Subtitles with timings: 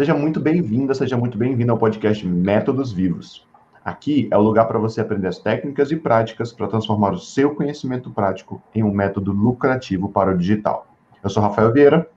[0.00, 3.44] Seja muito bem-vinda, seja muito bem-vindo ao podcast Métodos Vivos.
[3.84, 7.52] Aqui é o lugar para você aprender as técnicas e práticas para transformar o seu
[7.56, 10.86] conhecimento prático em um método lucrativo para o digital.
[11.20, 12.08] Eu sou Rafael Vieira.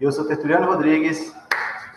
[0.00, 1.36] Eu sou Tertuliano Rodrigues.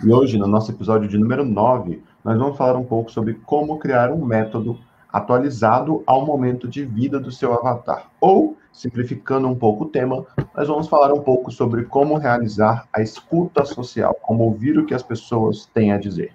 [0.03, 3.79] E hoje, no nosso episódio de número 9, nós vamos falar um pouco sobre como
[3.79, 4.77] criar um método
[5.09, 8.11] atualizado ao momento de vida do seu avatar.
[8.19, 10.23] Ou, simplificando um pouco o tema,
[10.55, 14.93] nós vamos falar um pouco sobre como realizar a escuta social, como ouvir o que
[14.93, 16.33] as pessoas têm a dizer.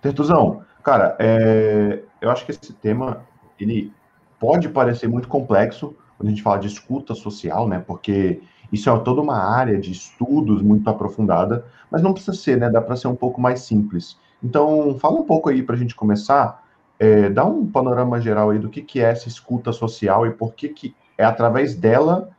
[0.00, 3.20] Tertuzão, cara, é, eu acho que esse tema,
[3.60, 3.92] ele
[4.40, 7.82] pode parecer muito complexo quando a gente fala de escuta social, né?
[7.86, 8.40] Porque
[8.72, 12.70] isso é toda uma área de estudos muito aprofundada, mas não precisa ser, né?
[12.70, 14.16] Dá para ser um pouco mais simples.
[14.42, 16.64] Então, fala um pouco aí para a gente começar
[16.98, 20.54] é, dá um panorama geral aí do que, que é essa escuta social e por
[20.54, 22.30] que, que é através dela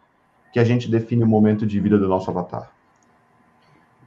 [0.51, 2.69] que a gente define o momento de vida do nosso avatar.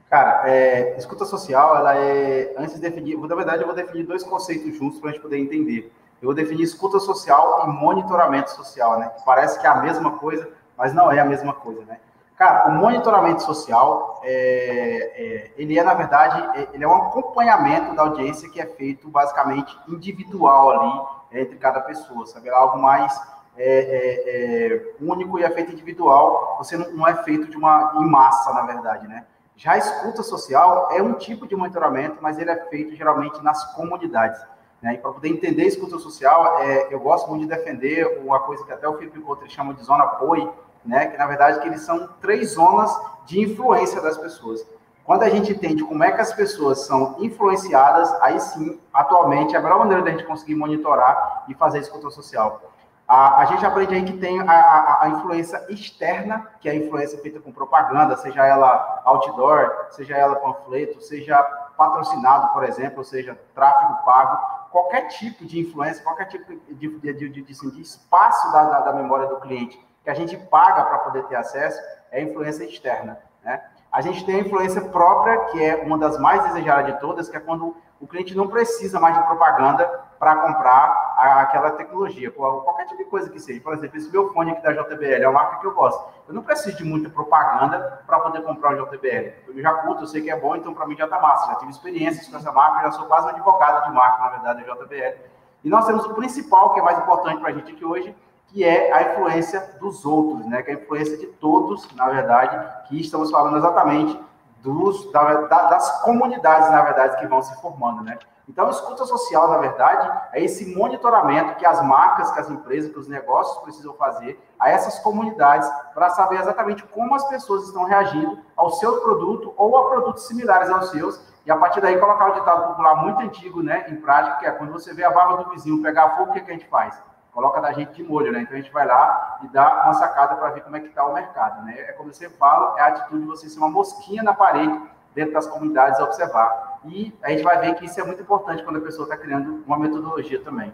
[0.09, 2.55] Cara, é, escuta social, ela é.
[2.57, 5.37] Antes de definir, na verdade, eu vou definir dois conceitos juntos para a gente poder
[5.37, 5.93] entender.
[6.19, 9.11] Eu vou definir escuta social e monitoramento social, né?
[9.23, 11.99] Parece que é a mesma coisa, mas não é a mesma coisa, né?
[12.35, 17.93] Cara, o monitoramento social, é, é, ele é, na verdade, é, ele é um acompanhamento
[17.93, 22.49] da audiência que é feito basicamente individual ali entre cada pessoa, sabe?
[22.49, 23.13] É algo mais
[23.61, 27.91] é, é, é, único e é feito individual, você não, não, é feito de uma
[27.97, 29.25] em massa, na verdade, né?
[29.57, 33.75] Já a escuta social é um tipo de monitoramento, mas ele é feito geralmente nas
[33.75, 34.41] comunidades.
[34.81, 34.93] Né?
[34.93, 38.87] E para poder entender escuta social, eu gosto muito de defender uma coisa que até
[38.87, 40.49] o Felipe Couto chama de zona POI,
[40.85, 41.07] né?
[41.07, 42.89] Que na verdade que eles são três zonas
[43.25, 44.65] de influência das pessoas.
[45.03, 49.57] Quando a gente entende como é que as pessoas são influenciadas, aí sim, atualmente, é
[49.57, 52.61] a melhor maneira da gente conseguir monitorar e fazer escuta social.
[53.09, 56.75] A, a gente aprende aí que tem a, a, a, influência externa, que é a
[56.75, 61.41] influência feita com propaganda, seja ela outdoor, seja ela panfleto, seja
[61.75, 64.37] patrocinado, por exemplo, ou seja, tráfego pago,
[64.69, 68.93] qualquer tipo de influência, qualquer tipo de, de, de, de, de espaço da, da, da
[68.93, 71.81] memória do cliente que a gente paga para poder ter acesso
[72.11, 73.17] é influência externa.
[73.43, 73.59] Né?
[73.91, 77.37] A gente tem a influência própria, que é uma das mais desejadas de todas, que
[77.37, 79.87] é quando o cliente não precisa mais de propaganda
[80.19, 83.59] para comprar aquela tecnologia, qualquer tipo de coisa que seja.
[83.61, 86.03] Por exemplo, esse meu fone aqui da JBL é uma marca que eu gosto.
[86.27, 89.33] Eu não preciso de muita propaganda para poder comprar o JBL.
[89.47, 91.51] Eu já curto, eu sei que é bom, então para mim já está massa.
[91.51, 94.63] Já tive experiências com essa marca, já sou quase um advogado de marca, na verdade,
[94.63, 95.19] da JBL.
[95.63, 98.15] E nós temos o principal, que é mais importante para a gente aqui hoje,
[98.47, 100.63] que é a influência dos outros, né?
[100.63, 104.19] Que é a influência de todos, na verdade, que estamos falando exatamente
[104.61, 108.17] dos, da, da, das comunidades, na verdade, que vão se formando, né?
[108.49, 112.91] Então, a escuta social, na verdade, é esse monitoramento que as marcas, que as empresas,
[112.91, 117.83] que os negócios precisam fazer a essas comunidades para saber exatamente como as pessoas estão
[117.83, 122.31] reagindo ao seu produto ou a produtos similares aos seus e a partir daí colocar
[122.31, 125.43] o ditado popular muito antigo, né, em prática, que é quando você vê a barba
[125.43, 126.99] do vizinho pegar fogo, o que, que a gente faz?
[127.31, 128.41] Coloca da gente de molho, né?
[128.41, 131.05] Então a gente vai lá e dá uma sacada para ver como é que está
[131.05, 131.75] o mercado, né?
[131.77, 134.79] É como você fala, é a atitude de você ser uma mosquinha na parede
[135.13, 136.79] dentro das comunidades a observar.
[136.85, 139.63] E a gente vai ver que isso é muito importante quando a pessoa está criando
[139.65, 140.73] uma metodologia também.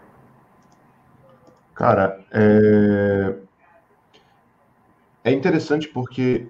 [1.74, 3.36] Cara, é...
[5.24, 6.48] é interessante porque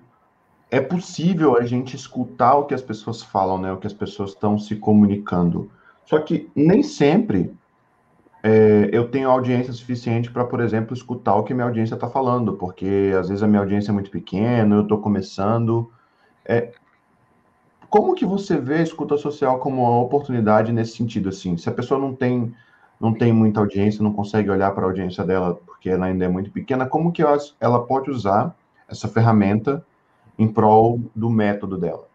[0.71, 3.73] é possível a gente escutar o que as pessoas falam, né?
[3.73, 5.71] O que as pessoas estão se comunicando.
[6.05, 7.57] Só que nem sempre
[8.49, 12.53] é, eu tenho audiência suficiente para, por exemplo, escutar o que minha audiência está falando,
[12.53, 15.91] porque às vezes a minha audiência é muito pequena, eu estou começando.
[16.45, 16.71] É,
[17.91, 21.29] como que você vê a escuta social como uma oportunidade nesse sentido?
[21.29, 22.55] Assim, se a pessoa não tem
[23.01, 26.29] não tem muita audiência, não consegue olhar para a audiência dela porque ela ainda é
[26.29, 28.55] muito pequena, como que ela, ela pode usar
[28.89, 29.85] essa ferramenta
[30.39, 32.07] em prol do método dela?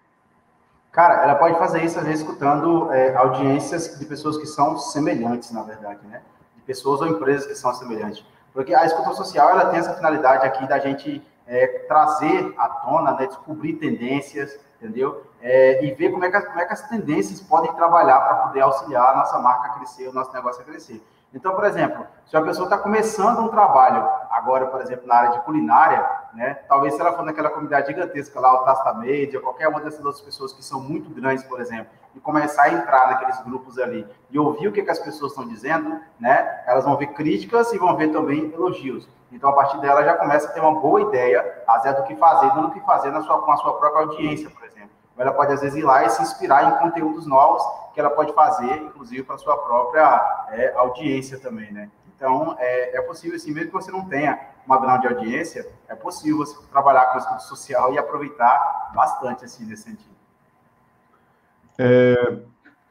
[0.91, 5.49] Cara, ela pode fazer isso, às vezes, escutando é, audiências de pessoas que são semelhantes,
[5.51, 6.21] na verdade, né?
[6.55, 8.25] De pessoas ou empresas que são semelhantes.
[8.53, 13.13] Porque a escuta social, ela tem essa finalidade aqui da gente é, trazer à tona,
[13.13, 13.25] né?
[13.25, 15.23] Descobrir tendências, entendeu?
[15.41, 18.59] É, e ver como é, que, como é que as tendências podem trabalhar para poder
[18.59, 21.01] auxiliar a nossa marca a crescer, o nosso negócio a crescer.
[21.33, 25.31] Então, por exemplo, se a pessoa está começando um trabalho agora, por exemplo, na área
[25.31, 26.55] de culinária, né?
[26.67, 30.21] Talvez se ela for naquela comunidade gigantesca lá, o Tasta Média, qualquer uma dessas outras
[30.21, 34.37] pessoas que são muito grandes, por exemplo, e começar a entrar naqueles grupos ali e
[34.37, 36.63] ouvir o que, que as pessoas estão dizendo, né?
[36.67, 39.07] Elas vão ver críticas e vão ver também elogios.
[39.31, 42.49] Então, a partir dela, já começa a ter uma boa ideia, até do que fazer,
[42.51, 44.70] do que fazer na sua, com a sua própria audiência, por exemplo.
[45.21, 47.61] Ela pode, às vezes, ir lá e se inspirar em conteúdos novos
[47.93, 51.91] que ela pode fazer, inclusive, para sua própria é, audiência também, né?
[52.15, 56.37] Então, é, é possível, assim, mesmo que você não tenha uma grande audiência, é possível
[56.37, 60.15] você trabalhar com escuta social e aproveitar bastante, assim, nesse sentido.
[61.77, 62.39] É,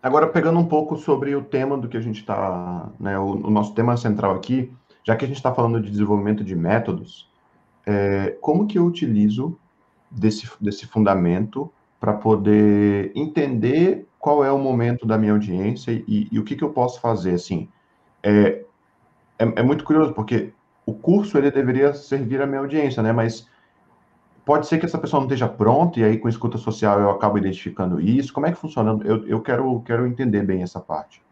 [0.00, 3.50] agora, pegando um pouco sobre o tema do que a gente está, né, o, o,
[3.50, 4.72] nosso tema central aqui,
[5.02, 7.28] já que a gente está falando de desenvolvimento de métodos,
[7.84, 9.58] é, como que eu utilizo
[10.08, 16.38] desse, desse fundamento para poder entender qual é o momento da minha audiência e, e
[16.38, 17.68] o que, que eu posso fazer, assim,
[18.22, 18.64] é,
[19.38, 20.52] é, é, muito curioso, porque
[20.86, 23.46] o curso, ele deveria servir à minha audiência, né, mas
[24.44, 27.36] pode ser que essa pessoa não esteja pronta, e aí com escuta social eu acabo
[27.38, 28.98] identificando isso, como é que funciona?
[29.04, 31.22] Eu, eu quero, quero entender bem essa parte.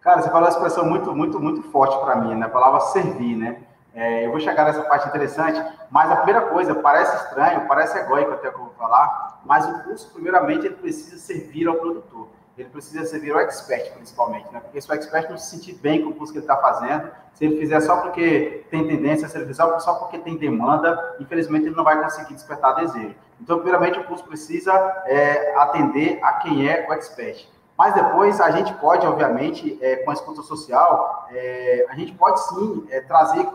[0.00, 3.36] Cara, você falou uma expressão muito, muito, muito forte para mim, né, a palavra servir,
[3.36, 3.58] né,
[3.94, 8.32] é, eu vou chegar nessa parte interessante, mas a primeira coisa, parece estranho, parece egóico
[8.32, 12.28] até que eu vou falar, mas o curso, primeiramente, ele precisa servir ao produtor.
[12.56, 14.60] Ele precisa servir ao expert, principalmente, né?
[14.60, 17.10] Porque se o expert não se sentir bem com o curso que ele está fazendo,
[17.32, 21.66] se ele fizer só porque tem tendência, se ele fizer só porque tem demanda, infelizmente
[21.66, 23.14] ele não vai conseguir despertar desejo.
[23.40, 24.72] Então, primeiramente, o curso precisa
[25.06, 27.48] é, atender a quem é o expert.
[27.76, 32.40] Mas depois a gente pode, obviamente, é, com a escuta social, é, a gente pode
[32.48, 33.48] sim é, trazer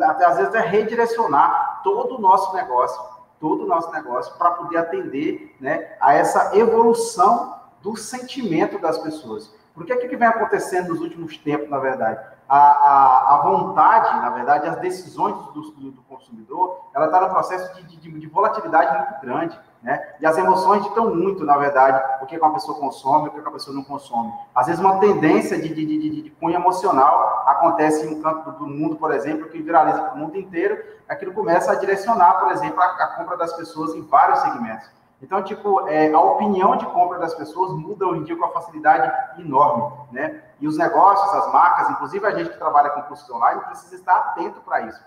[0.00, 3.00] até às vezes é redirecionar todo o nosso negócio,
[3.40, 9.52] todo o nosso negócio para poder atender né, a essa evolução do sentimento das pessoas.
[9.74, 12.20] Porque o que, que vem acontecendo nos últimos tempos, na verdade?
[12.48, 17.30] A, a, a vontade, na verdade, as decisões do, do, do consumidor, ela está no
[17.30, 19.58] processo de, de, de volatilidade muito grande.
[19.82, 20.14] Né?
[20.20, 23.50] E as emoções ditam muito, na verdade, o que uma pessoa consome, o que uma
[23.52, 24.30] pessoa não consome.
[24.54, 28.66] Às vezes, uma tendência de, de, de, de cunho emocional acontece em um canto do
[28.66, 30.78] mundo, por exemplo, que viraliza para o mundo inteiro,
[31.08, 34.86] aquilo começa a direcionar, por exemplo, a, a compra das pessoas em vários segmentos.
[35.22, 38.52] Então, tipo, é, a opinião de compra das pessoas muda hoje em dia com uma
[38.52, 40.42] facilidade enorme, né?
[40.60, 44.16] E os negócios, as marcas, inclusive a gente que trabalha com cursos online, precisa estar
[44.16, 45.02] atento para isso.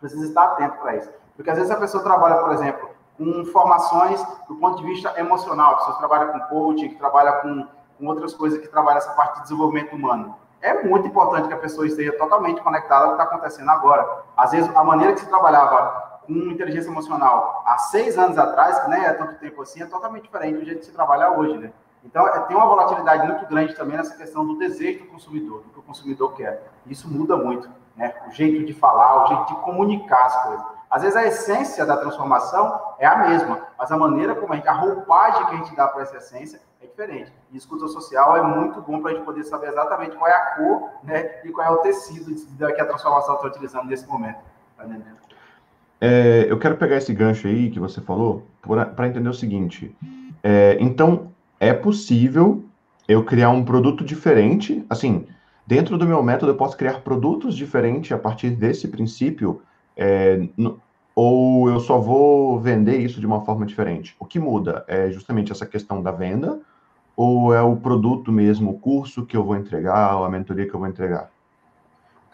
[0.00, 1.10] Precisa estar atento para isso.
[1.34, 5.76] Porque às vezes a pessoa trabalha, por exemplo, com informações do ponto de vista emocional.
[5.78, 7.66] Pessoas trabalham com coaching, que trabalha com,
[7.98, 10.36] com outras coisas, que trabalham essa parte de desenvolvimento humano.
[10.60, 14.24] É muito importante que a pessoa esteja totalmente conectada ao que está acontecendo agora.
[14.36, 18.90] Às vezes, a maneira que se trabalhava com inteligência emocional há seis anos atrás, que
[18.90, 21.72] nem é tanto tempo assim, é totalmente diferente do jeito que se trabalha hoje, né?
[22.04, 25.70] Então, é, tem uma volatilidade muito grande também nessa questão do desejo do consumidor, do
[25.70, 26.70] que o consumidor quer.
[26.86, 28.14] Isso muda muito, né?
[28.28, 30.66] O jeito de falar, o jeito de comunicar as coisas.
[30.90, 34.68] Às vezes a essência da transformação é a mesma, mas a maneira como a gente,
[34.68, 37.32] a roupagem que a gente dá para essa essência é diferente.
[37.50, 40.56] E escuta social é muito bom para a gente poder saber exatamente qual é a
[40.56, 44.38] cor né, e qual é o tecido que a transformação está utilizando nesse momento.
[44.76, 44.86] Tá?
[46.00, 49.96] É, eu quero pegar esse gancho aí que você falou para entender o seguinte.
[50.42, 52.64] É, então, é possível
[53.08, 54.84] eu criar um produto diferente?
[54.90, 55.26] Assim,
[55.66, 59.62] dentro do meu método, eu posso criar produtos diferentes a partir desse princípio
[59.96, 60.48] é,
[61.14, 64.14] ou eu só vou vender isso de uma forma diferente?
[64.20, 66.60] O que muda é justamente essa questão da venda,
[67.16, 70.74] ou é o produto mesmo, o curso que eu vou entregar, ou a mentoria que
[70.74, 71.30] eu vou entregar?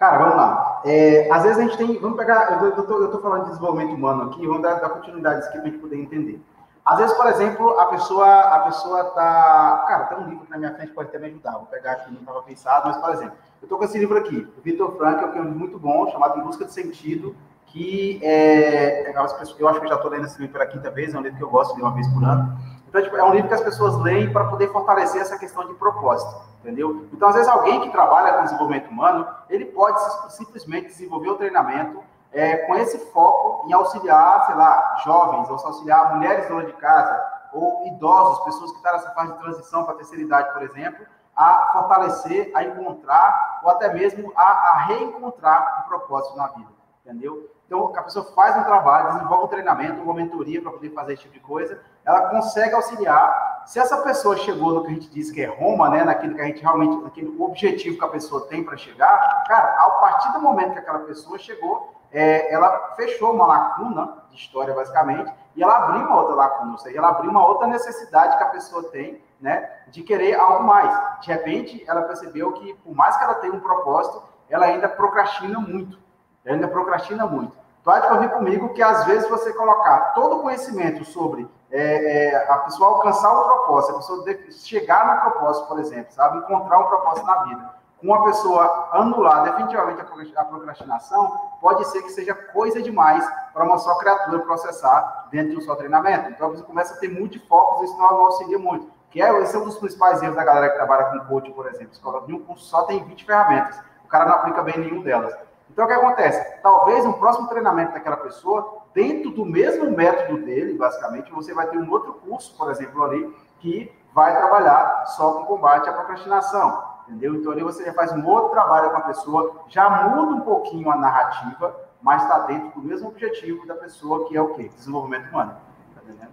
[0.02, 0.82] Cara, vamos lá.
[0.84, 1.96] É, às vezes a gente tem.
[2.00, 2.60] Vamos pegar.
[2.60, 5.78] Eu estou falando de desenvolvimento humano aqui, vamos dar, dar continuidade aqui para a gente
[5.78, 6.42] poder entender.
[6.84, 9.84] Às vezes, por exemplo, a pessoa a pessoa tá.
[9.86, 11.52] Cara, tem um livro aqui na minha frente pode até me ajudar.
[11.52, 14.40] Vou pegar aqui, não estava pensado, mas, por exemplo, eu estou com esse livro aqui,
[14.40, 17.36] do Victor Frankl, que é um livro muito bom, chamado Em Busca de Sentido,
[17.72, 19.20] que é, é eu
[19.68, 21.50] acho que já estou lendo esse livro pela quinta vez, é um livro que eu
[21.50, 22.56] gosto de ler uma vez por ano.
[22.88, 25.72] Então, tipo, é um livro que as pessoas leem para poder fortalecer essa questão de
[25.74, 27.08] propósito, entendeu?
[27.10, 29.98] Então, às vezes, alguém que trabalha com desenvolvimento humano, ele pode
[30.34, 36.14] simplesmente desenvolver o treinamento é, com esse foco em auxiliar, sei lá, jovens, ou auxiliar
[36.14, 37.18] mulheres donas de casa,
[37.52, 41.06] ou idosos, pessoas que estão nessa fase de transição para a terceira idade, por exemplo,
[41.34, 46.68] a fortalecer, a encontrar, ou até mesmo a, a reencontrar um propósito na vida,
[47.04, 47.50] entendeu?
[47.66, 51.22] Então, a pessoa faz um trabalho, desenvolve um treinamento, uma mentoria para poder fazer esse
[51.22, 53.62] tipo de coisa, ela consegue auxiliar.
[53.66, 56.40] Se essa pessoa chegou no que a gente diz que é Roma, né, naquilo que
[56.40, 60.40] a gente realmente, naquele objetivo que a pessoa tem para chegar, cara, a partir do
[60.40, 65.76] momento que aquela pessoa chegou, é, ela fechou uma lacuna de história, basicamente, e ela
[65.76, 69.22] abriu uma outra lacuna, ou seja, ela abriu uma outra necessidade que a pessoa tem,
[69.40, 71.20] né, de querer algo mais.
[71.20, 75.58] De repente, ela percebeu que, por mais que ela tenha um propósito, ela ainda procrastina
[75.58, 76.01] muito.
[76.46, 77.56] Ainda procrastina muito.
[77.84, 82.58] Pode convir comigo que às vezes você colocar todo o conhecimento sobre é, é, a
[82.58, 87.26] pessoa alcançar o propósito, a pessoa chegar no propósito, por exemplo, sabe, encontrar um propósito
[87.26, 90.02] na vida, com uma pessoa anular definitivamente
[90.36, 95.58] a procrastinação, pode ser que seja coisa demais para uma só criatura processar dentro de
[95.58, 96.30] um só treinamento.
[96.30, 98.90] Então você começa a ter multifocos, isso não auxilia muito.
[99.10, 101.66] Que é, esse é um dos principais erros da galera que trabalha com coaching, por
[101.66, 101.92] exemplo.
[101.92, 103.80] Escola de um curso só tem 20 ferramentas.
[104.04, 105.34] O cara não aplica bem nenhum delas.
[105.72, 106.60] Então, o que acontece?
[106.62, 111.78] Talvez um próximo treinamento daquela pessoa, dentro do mesmo método dele, basicamente, você vai ter
[111.78, 117.34] um outro curso, por exemplo, ali, que vai trabalhar só com combate à procrastinação, entendeu?
[117.34, 120.90] Então ali você já faz um outro trabalho com a pessoa, já muda um pouquinho
[120.90, 124.70] a narrativa, mas está dentro do mesmo objetivo da pessoa, que é o quê?
[124.74, 125.56] Desenvolvimento humano,
[125.94, 126.32] tá entendendo?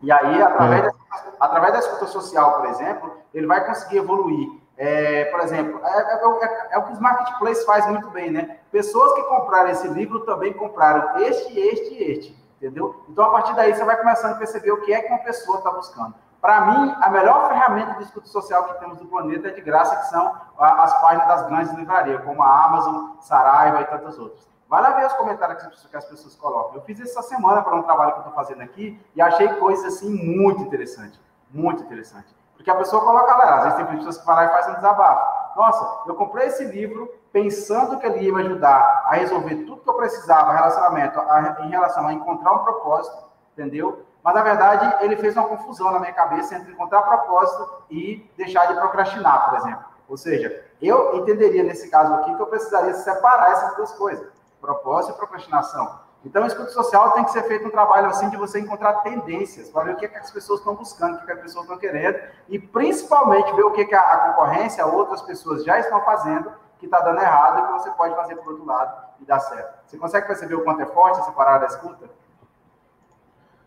[0.00, 0.86] E aí, através, é.
[0.86, 0.94] da,
[1.40, 4.48] através da escuta social, por exemplo, ele vai conseguir evoluir.
[4.80, 8.58] É, por exemplo, é, é, é, é, o que os marketplaces faz muito bem, né?
[8.70, 13.04] Pessoas que compraram esse livro também compraram este, este e este, entendeu?
[13.08, 15.58] Então, a partir daí, você vai começando a perceber o que é que uma pessoa
[15.58, 16.14] está buscando.
[16.40, 19.96] Para mim, a melhor ferramenta de escuta social que temos no planeta é de graça,
[19.96, 24.46] que são as páginas das grandes livrarias, como a Amazon, Saraiva e tantas outras.
[24.68, 26.76] Vai lá ver os comentários que as pessoas colocam.
[26.76, 29.96] Eu fiz essa semana para um trabalho que eu estou fazendo aqui e achei coisas
[29.96, 31.18] assim muito interessantes.
[31.50, 32.37] Muito interessante.
[32.58, 34.76] Porque a pessoa coloca lá, às vezes tem pessoas que vão lá e fazem um
[34.76, 35.38] desabafo.
[35.56, 39.88] Nossa, eu comprei esse livro pensando que ele ia me ajudar a resolver tudo que
[39.88, 43.16] eu precisava relacionamento, a, em relação a encontrar um propósito,
[43.52, 44.04] entendeu?
[44.24, 48.66] Mas, na verdade, ele fez uma confusão na minha cabeça entre encontrar propósito e deixar
[48.66, 49.84] de procrastinar, por exemplo.
[50.08, 54.28] Ou seja, eu entenderia nesse caso aqui que eu precisaria separar essas duas coisas
[54.60, 56.00] propósito e procrastinação.
[56.24, 59.70] Então, o escuta social tem que ser feito um trabalho assim de você encontrar tendências,
[59.70, 61.40] para ver o que, é que as pessoas estão buscando, o que, é que as
[61.40, 65.78] pessoas estão querendo, e principalmente ver o que, é que a, concorrência, outras pessoas já
[65.78, 69.24] estão fazendo, que está dando errado e que você pode fazer por outro lado e
[69.24, 69.78] dar certo.
[69.86, 72.08] Você consegue perceber o quanto é forte essa parada da escuta?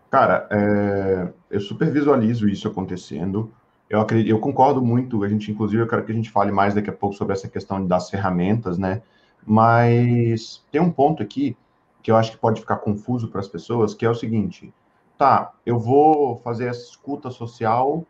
[0.09, 3.51] Cara, é, eu super visualizo isso acontecendo.
[3.89, 6.73] Eu, acredito, eu concordo muito, a gente, inclusive, eu quero que a gente fale mais
[6.73, 9.01] daqui a pouco sobre essa questão das ferramentas, né?
[9.45, 11.57] Mas tem um ponto aqui
[12.01, 14.73] que eu acho que pode ficar confuso para as pessoas, que é o seguinte:
[15.17, 18.05] tá, eu vou fazer essa escuta social.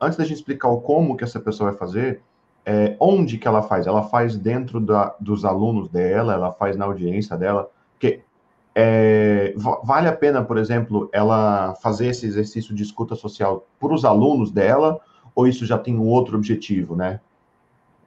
[0.00, 2.22] Antes da gente explicar o como que essa pessoa vai fazer,
[2.64, 3.86] é, onde que ela faz?
[3.86, 8.20] Ela faz dentro da, dos alunos dela, ela faz na audiência dela, porque
[8.74, 14.04] é, vale a pena, por exemplo, ela fazer esse exercício de escuta social para os
[14.04, 15.00] alunos dela,
[15.34, 17.20] ou isso já tem um outro objetivo, né?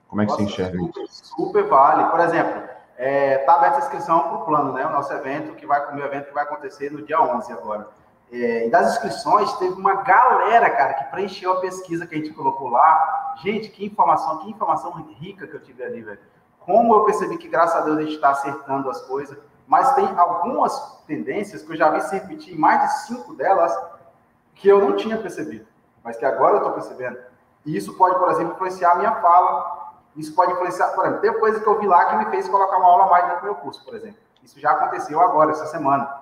[0.08, 1.26] Como é que Nossa, você enxerga super, isso?
[1.26, 2.12] Super vale.
[2.12, 2.69] Por exemplo,
[3.00, 4.86] está é, tá aberta a inscrição para o plano, né?
[4.86, 7.88] O nosso evento, que vai, o meu evento que vai acontecer no dia 11 agora.
[8.30, 12.34] É, e das inscrições, teve uma galera, cara, que preencheu a pesquisa que a gente
[12.34, 13.36] colocou lá.
[13.42, 16.20] Gente, que informação, que informação rica que eu tive ali, velho.
[16.60, 19.38] Como eu percebi que, graças a Deus, a gente está acertando as coisas.
[19.66, 23.76] Mas tem algumas tendências que eu já vi se repetir, mais de cinco delas,
[24.56, 25.66] que eu não tinha percebido,
[26.04, 27.18] mas que agora eu estou percebendo.
[27.66, 29.69] E isso pode, por exemplo, influenciar a minha fala,
[30.20, 32.78] isso pode influenciar, por exemplo, tem coisa que eu vi lá que me fez colocar
[32.78, 34.20] uma aula mais dentro do meu curso, por exemplo.
[34.44, 36.14] Isso já aconteceu agora, essa semana.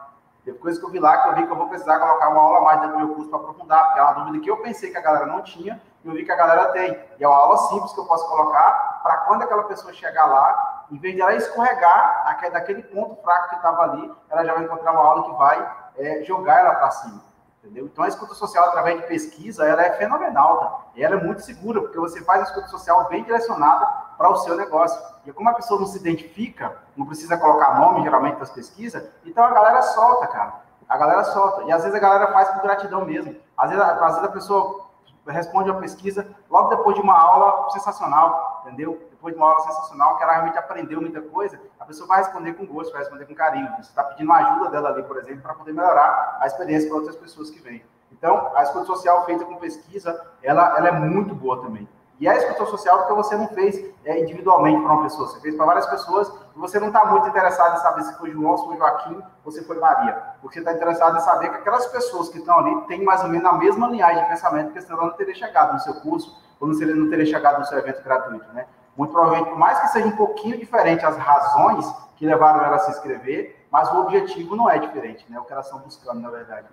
[0.45, 2.39] Teve coisa que eu vi lá que eu vi que eu vou precisar colocar uma
[2.39, 4.91] aula mais dentro do meu curso para aprofundar, porque é uma dúvida que eu pensei
[4.91, 6.97] que a galera não tinha e eu vi que a galera tem.
[7.19, 10.85] E é uma aula simples que eu posso colocar para quando aquela pessoa chegar lá,
[10.91, 14.91] em vez de ela escorregar daquele ponto fraco que estava ali, ela já vai encontrar
[14.91, 17.26] uma aula que vai é, jogar ela para cima.
[17.63, 17.85] Entendeu?
[17.85, 20.79] Então, a escuta social, através de pesquisa, ela é fenomenal, tá?
[20.95, 23.85] E ela é muito segura, porque você faz a escuta social bem direcionada
[24.17, 25.01] para o seu negócio.
[25.25, 29.43] E como a pessoa não se identifica, não precisa colocar nome, geralmente, das pesquisas, então
[29.43, 30.61] a galera solta, cara.
[30.87, 31.63] A galera solta.
[31.63, 33.35] E às vezes a galera faz por gratidão mesmo.
[33.57, 34.87] Às vezes, às vezes a pessoa
[35.27, 39.07] responde uma pesquisa logo depois de uma aula sensacional, entendeu?
[39.09, 42.53] Depois de uma aula sensacional, que ela realmente aprendeu muita coisa, a pessoa vai responder
[42.53, 43.69] com gosto, vai responder com carinho.
[43.77, 46.97] Você está pedindo uma ajuda dela ali, por exemplo, para poder melhorar a experiência para
[46.97, 47.83] outras pessoas que vêm.
[48.11, 51.87] Então, a escuta social feita com pesquisa, ela, ela é muito boa também.
[52.19, 55.39] E é a escuta social porque você não fez é, individualmente para uma pessoa, você
[55.39, 58.57] fez para várias pessoas e você não está muito interessado em saber se foi João,
[58.57, 60.19] se foi Joaquim ou se foi Maria.
[60.41, 63.45] Você está interessado em saber que aquelas pessoas que estão ali têm mais ou menos
[63.45, 66.67] a mesma linhagem de pensamento, porque senão ela não teria chegado no seu curso ou
[66.67, 68.65] não, não teria chegado no seu evento gratuito, né?
[68.95, 71.85] Muito provavelmente, por mais que seja um pouquinho diferente as razões
[72.15, 75.39] que levaram ela a se inscrever, mas o objetivo não é diferente, né?
[75.39, 76.67] O que elas estão buscando, na verdade.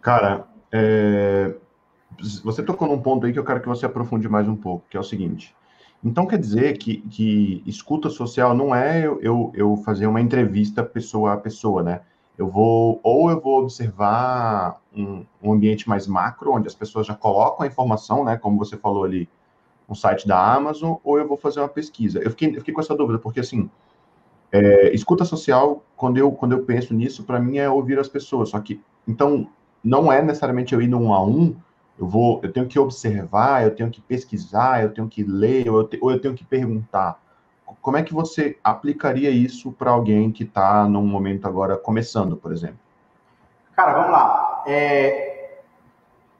[0.00, 1.54] Cara, é,
[2.42, 4.96] você tocou num ponto aí que eu quero que você aprofunde mais um pouco, que
[4.96, 5.54] é o seguinte.
[6.02, 11.32] Então quer dizer que, que escuta social não é eu, eu fazer uma entrevista pessoa
[11.32, 12.00] a pessoa, né?
[12.36, 17.14] Eu vou, ou eu vou observar um, um, ambiente mais macro, onde as pessoas já
[17.14, 18.36] colocam a informação, né?
[18.36, 19.28] Como você falou ali,
[19.88, 22.18] um site da Amazon, ou eu vou fazer uma pesquisa.
[22.18, 23.70] Eu fiquei, eu fiquei com essa dúvida, porque assim,
[24.50, 28.50] é, escuta social, quando eu, quando eu penso nisso, para mim é ouvir as pessoas.
[28.50, 29.48] Só que, então,
[29.82, 31.54] não é necessariamente eu ir num a um,
[31.98, 35.80] eu vou, eu tenho que observar, eu tenho que pesquisar, eu tenho que ler, ou
[35.80, 37.20] eu, te, ou eu tenho que perguntar.
[37.84, 42.50] Como é que você aplicaria isso para alguém que está num momento agora começando, por
[42.50, 42.78] exemplo?
[43.76, 44.64] Cara, vamos lá.
[44.66, 45.58] É,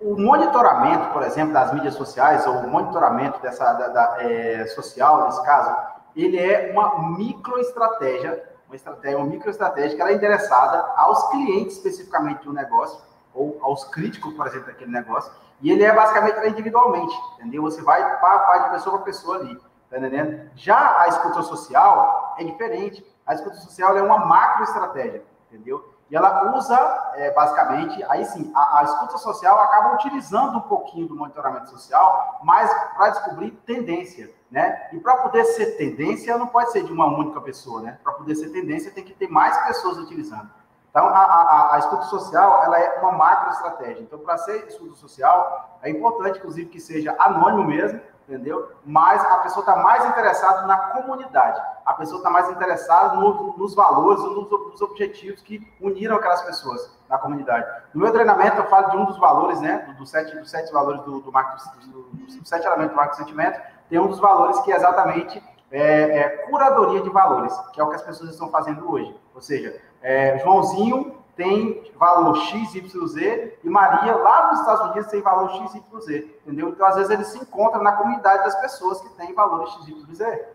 [0.00, 5.26] o monitoramento, por exemplo, das mídias sociais, ou o monitoramento dessa da, da, é, social,
[5.26, 5.76] nesse caso,
[6.16, 12.42] ele é uma microestratégia, uma estratégia, uma microestratégia que ela é endereçada aos clientes especificamente
[12.42, 12.98] do negócio
[13.34, 17.60] ou aos críticos, por exemplo, daquele negócio, e ele é basicamente individualmente, entendeu?
[17.64, 19.60] Você vai para de pessoa para pessoa ali,
[20.00, 20.50] tá entendendo?
[20.56, 23.04] Já a escuta social é diferente.
[23.26, 25.94] A escuta social é uma macro estratégia, entendeu?
[26.10, 31.08] E ela usa, é, basicamente, aí sim, a, a, escuta social acaba utilizando um pouquinho
[31.08, 34.88] do monitoramento social, mas para descobrir tendência, né?
[34.92, 37.98] E para poder ser tendência, não pode ser de uma única pessoa, né?
[38.04, 40.50] Para poder ser tendência, tem que ter mais pessoas utilizando.
[40.90, 44.02] Então, a, a, a escuta social, ela é uma macro estratégia.
[44.02, 48.72] Então, para ser escuta social, é importante, inclusive, que seja anônimo mesmo, entendeu?
[48.84, 51.60] Mas a pessoa está mais interessada na comunidade.
[51.84, 56.90] A pessoa está mais interessada no, nos valores, nos, nos, objetivos que uniram aquelas pessoas
[57.08, 57.66] na comunidade.
[57.92, 59.84] No meu treinamento, eu falo de um dos valores, né?
[59.88, 63.60] Dos do sete, do sete valores do, do, marco, do, sete elementos do marco sentimento,
[63.88, 67.88] tem um dos valores que é exatamente é, é, curadoria de valores, que é o
[67.88, 69.14] que as pessoas estão fazendo hoje.
[69.34, 75.10] Ou seja, é, Joãozinho tem valor X, Y, Z, e Maria, lá nos Estados Unidos,
[75.10, 76.68] tem valor X, Y, Z, entendeu?
[76.70, 80.14] Então, às vezes, eles se encontram na comunidade das pessoas que têm valores X, Y,
[80.14, 80.48] Z.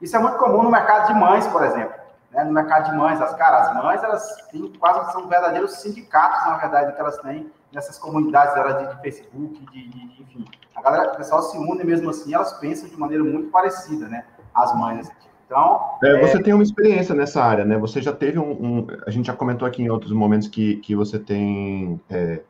[0.00, 1.94] Isso é muito comum no mercado de mães, por exemplo.
[2.30, 2.44] Né?
[2.44, 6.56] No mercado de mães, as caras, as mães, elas têm quase são verdadeiros sindicatos, na
[6.56, 10.44] verdade, que elas têm nessas comunidades delas de, de Facebook, de, de, enfim.
[10.74, 14.24] A galera, o pessoal se une mesmo assim, elas pensam de maneira muito parecida, né?
[14.54, 15.08] As mães.
[15.08, 15.28] Assim.
[15.52, 16.42] Então, é, você é...
[16.42, 17.78] tem uma experiência nessa área, né?
[17.78, 20.96] Você já teve um, um, A gente já comentou aqui em outros momentos que, que
[20.96, 22.00] você tem.
[22.10, 22.40] É,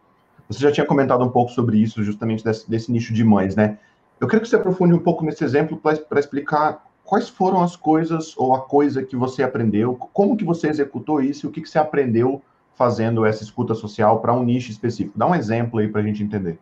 [0.49, 3.79] você já tinha comentado um pouco sobre isso, justamente desse, desse nicho de mães, né?
[4.21, 8.37] Eu queria que você aprofunde um pouco nesse exemplo para explicar quais foram as coisas
[8.37, 11.69] ou a coisa que você aprendeu, como que você executou isso e o que, que
[11.69, 12.41] você aprendeu
[12.75, 15.19] fazendo essa escuta social para um nicho específico.
[15.19, 16.59] Dá um exemplo aí para a gente entender.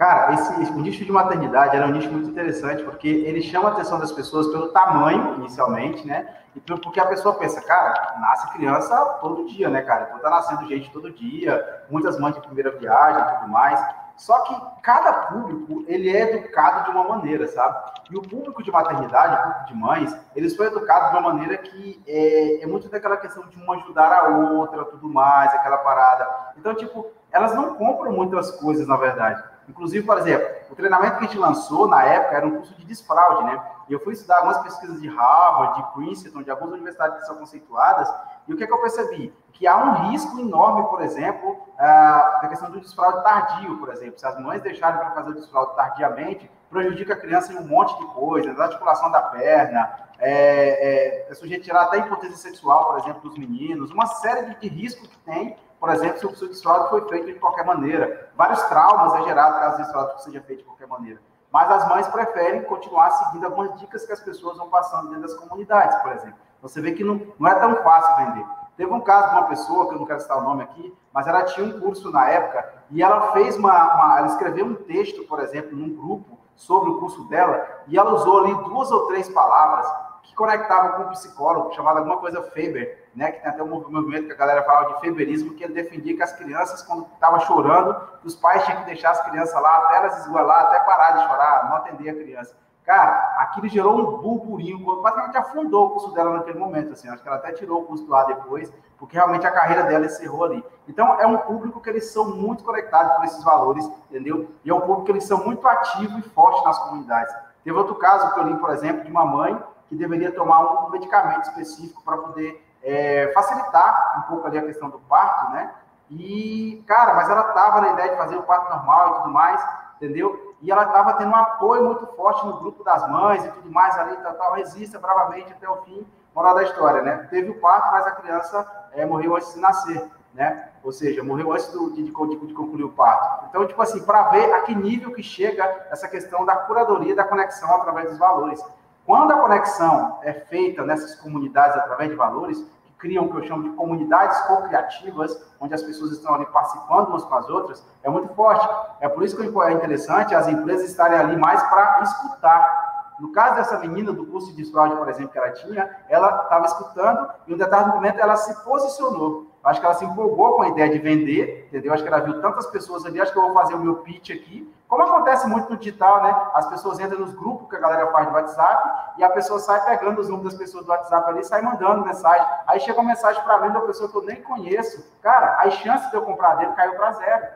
[0.00, 3.72] Cara, esse, o nicho de maternidade era um nicho muito interessante, porque ele chama a
[3.72, 6.36] atenção das pessoas pelo tamanho, inicialmente, né?
[6.56, 10.06] E porque a pessoa pensa, cara, nasce criança todo dia, né, cara?
[10.08, 13.78] Então tá nascendo gente todo dia, muitas mães de primeira viagem e tudo mais.
[14.16, 17.92] Só que cada público, ele é educado de uma maneira, sabe?
[18.10, 21.58] E o público de maternidade, o público de mães, eles foram educados de uma maneira
[21.58, 26.26] que é, é muito daquela questão de uma ajudar a outra, tudo mais, aquela parada.
[26.56, 29.49] Então, tipo, elas não compram muitas coisas, na verdade.
[29.70, 32.84] Inclusive, por exemplo, o treinamento que a gente lançou na época era um curso de
[32.84, 33.62] desfraude, né?
[33.88, 37.36] E eu fui estudar algumas pesquisas de Harvard, de Princeton, de algumas universidades que são
[37.36, 38.12] conceituadas,
[38.48, 39.32] e o que, é que eu percebi?
[39.52, 44.18] Que há um risco enorme, por exemplo, uh, questão do desfraude tardio, por exemplo.
[44.18, 47.96] Se as mães deixarem para fazer o desfraude tardiamente, prejudica a criança em um monte
[47.98, 52.98] de coisas, articulação da perna, é, é, é sujeito a tirar até impotência sexual, por
[52.98, 57.08] exemplo, dos meninos, uma série de riscos que tem por exemplo, se o desfraude foi
[57.08, 58.30] feito de qualquer maneira.
[58.36, 61.18] Vários traumas é gerado caso o desfraude seja feito de qualquer maneira.
[61.50, 65.34] Mas as mães preferem continuar seguindo algumas dicas que as pessoas vão passando dentro das
[65.34, 66.38] comunidades, por exemplo.
[66.60, 68.46] Você vê que não, não é tão fácil vender.
[68.76, 71.26] Teve um caso de uma pessoa, que eu não quero citar o nome aqui, mas
[71.26, 75.24] ela tinha um curso na época e ela fez uma, uma ela escreveu um texto,
[75.24, 79.28] por exemplo, num grupo sobre o curso dela e ela usou ali duas ou três
[79.30, 79.90] palavras
[80.22, 84.26] que conectavam com um psicólogo chamado alguma coisa Faber, né, que tem até um movimento
[84.26, 87.96] que a galera falava de feberismo, que ele defendia que as crianças, quando estavam chorando,
[88.24, 91.68] os pais tinham que deixar as crianças lá, até elas esgoelar, até parar de chorar,
[91.68, 92.56] não atender a criança.
[92.84, 97.28] Cara, aquilo gerou um burburinho, praticamente afundou o curso dela naquele momento, assim, acho que
[97.28, 100.64] ela até tirou o curso do ar depois, porque realmente a carreira dela encerrou ali.
[100.88, 104.50] Então, é um público que eles são muito conectados com esses valores, entendeu?
[104.64, 107.34] E é um público que eles são muito ativos e fortes nas comunidades.
[107.62, 110.90] Teve outro caso que eu li, por exemplo, de uma mãe que deveria tomar um
[110.90, 115.74] medicamento específico para poder é, facilitar um pouco ali a questão do parto, né?
[116.08, 119.60] E, cara, mas ela estava na ideia de fazer o parto normal e tudo mais,
[119.96, 120.54] entendeu?
[120.62, 123.98] E ela estava tendo um apoio muito forte no grupo das mães e tudo mais
[123.98, 127.26] ali, tal, tal, resista bravamente até o fim, moral da história, né?
[127.28, 130.68] Teve o parto, mas a criança é, morreu antes de nascer, né?
[130.84, 133.46] Ou seja, morreu antes do, de, de, de, concluir o parto.
[133.48, 137.24] Então, tipo assim, para ver a que nível que chega essa questão da curadoria, da
[137.24, 138.64] conexão através dos valores.
[139.10, 143.42] Quando a conexão é feita nessas comunidades através de valores, que criam o que eu
[143.42, 148.08] chamo de comunidades co-criativas, onde as pessoas estão ali participando umas com as outras, é
[148.08, 148.64] muito forte.
[149.00, 153.16] É por isso que é interessante as empresas estarem ali mais para escutar.
[153.18, 156.66] No caso dessa menina do curso de fraude, por exemplo, que ela tinha, ela estava
[156.66, 159.49] escutando e, em um determinado momento, ela se posicionou.
[159.62, 161.92] Acho que ela se empolgou com a ideia de vender, entendeu?
[161.92, 164.30] Acho que ela viu tantas pessoas ali, acho que eu vou fazer o meu pitch
[164.30, 164.72] aqui.
[164.88, 166.34] Como acontece muito no digital, né?
[166.54, 169.84] As pessoas entram nos grupos que a galera faz do WhatsApp e a pessoa sai
[169.84, 172.46] pegando os números das pessoas do WhatsApp ali e sai mandando mensagem.
[172.66, 175.06] Aí chega uma mensagem para mim de uma pessoa que eu nem conheço.
[175.20, 177.46] Cara, as chances de eu comprar dele caiu para zero.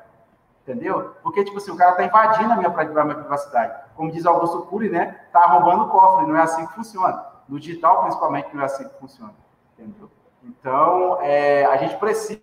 [0.63, 1.15] Entendeu?
[1.23, 3.75] Porque, tipo assim, o cara tá invadindo a minha, a minha privacidade.
[3.97, 5.21] Como diz Augusto Cury, né?
[5.33, 6.27] Tá roubando o cofre.
[6.27, 7.25] Não é assim que funciona.
[7.49, 9.35] No digital, principalmente, não é assim que funciona.
[9.77, 10.11] Entendeu?
[10.45, 12.41] Então, é, a gente precisa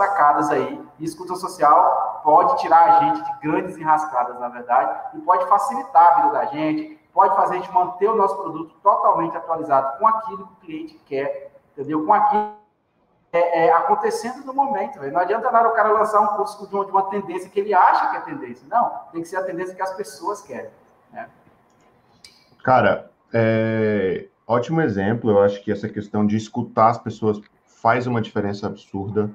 [0.00, 0.82] sacadas aí.
[0.98, 6.06] E escuta social pode tirar a gente de grandes enrascadas, na verdade, e pode facilitar
[6.06, 10.06] a vida da gente, pode fazer a gente manter o nosso produto totalmente atualizado com
[10.06, 12.06] aquilo que o cliente quer, entendeu?
[12.06, 12.54] Com aquilo
[13.32, 14.98] é, é, acontecendo no momento.
[14.98, 15.12] Véio.
[15.12, 17.74] Não adianta nada o cara lançar um curso de uma, de uma, tendência que ele
[17.74, 18.66] acha que é tendência.
[18.68, 20.70] Não, tem que ser a tendência que as pessoas querem.
[21.12, 21.28] Né?
[22.64, 25.30] Cara, é, ótimo exemplo.
[25.30, 29.30] Eu acho que essa questão de escutar as pessoas faz uma diferença absurda.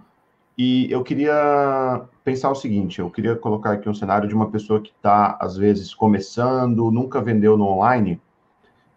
[0.57, 4.81] E eu queria pensar o seguinte: eu queria colocar aqui um cenário de uma pessoa
[4.81, 8.21] que está, às vezes, começando, nunca vendeu no online.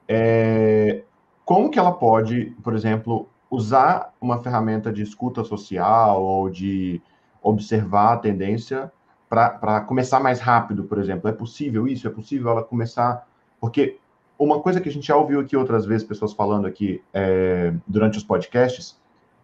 [0.06, 1.02] É,
[1.44, 7.00] como que ela pode, por exemplo, usar uma ferramenta de escuta social ou de
[7.42, 8.92] observar a tendência
[9.28, 11.28] para começar mais rápido, por exemplo?
[11.28, 12.06] É possível isso?
[12.06, 13.26] É possível ela começar.
[13.60, 13.98] Porque
[14.38, 18.18] uma coisa que a gente já ouviu aqui outras vezes, pessoas falando aqui é, durante
[18.18, 18.96] os podcasts,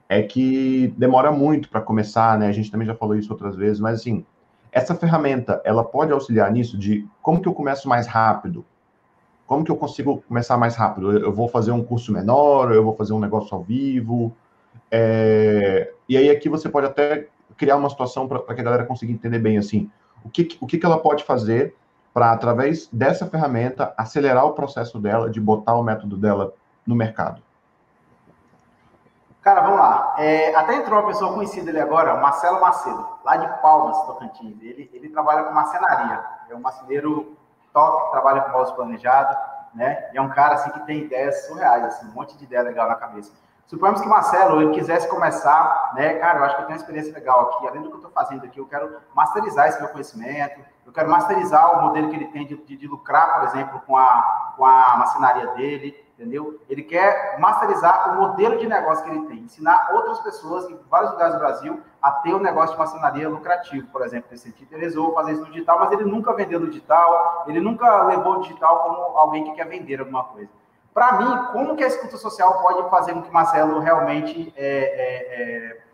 [0.08, 2.46] é que demora muito para começar, né?
[2.46, 4.24] A gente também já falou isso outras vezes, mas assim,
[4.70, 8.64] essa ferramenta, ela pode auxiliar nisso de como que eu começo mais rápido?
[9.46, 11.16] Como que eu consigo começar mais rápido?
[11.18, 14.34] Eu vou fazer um curso menor, eu vou fazer um negócio ao vivo.
[14.90, 15.92] É...
[16.08, 19.38] E aí aqui você pode até criar uma situação para que a galera consiga entender
[19.38, 19.90] bem assim,
[20.24, 21.74] o que, o que, que ela pode fazer
[22.14, 26.54] para, através dessa ferramenta, acelerar o processo dela de botar o método dela
[26.86, 27.42] no mercado.
[29.42, 30.14] Cara, vamos lá.
[30.16, 34.56] É, até entrou uma pessoa conhecida ali agora, Marcelo Macedo, lá de Palmas, Tocantins.
[34.62, 36.24] Ele, ele trabalha com marcenaria.
[36.48, 37.36] É um marceneiro
[37.72, 39.36] top, trabalha com móveis planejados,
[39.74, 40.08] né?
[40.14, 42.88] E é um cara assim que tem ideias surreais, assim, um monte de ideia legal
[42.88, 43.32] na cabeça.
[43.66, 46.82] Suponhamos que o Marcelo ele quisesse começar, né, cara, eu acho que eu tenho uma
[46.82, 49.88] experiência legal aqui, além do que eu estou fazendo aqui, eu quero masterizar esse meu
[49.88, 53.80] conhecimento, eu quero masterizar o modelo que ele tem de, de, de lucrar, por exemplo,
[53.86, 56.60] com a, com a macenaria dele, entendeu?
[56.68, 61.12] Ele quer masterizar o modelo de negócio que ele tem, ensinar outras pessoas em vários
[61.12, 64.28] lugares do Brasil a ter um negócio de maçonaria lucrativo, por exemplo.
[64.30, 68.34] Ele resolveu fazer isso no digital, mas ele nunca vendeu no digital, ele nunca levou
[68.34, 70.50] o digital como alguém que quer vender alguma coisa.
[70.94, 75.78] Para mim, como que a escuta social pode fazer com que Marcelo realmente é, é,
[75.80, 75.84] é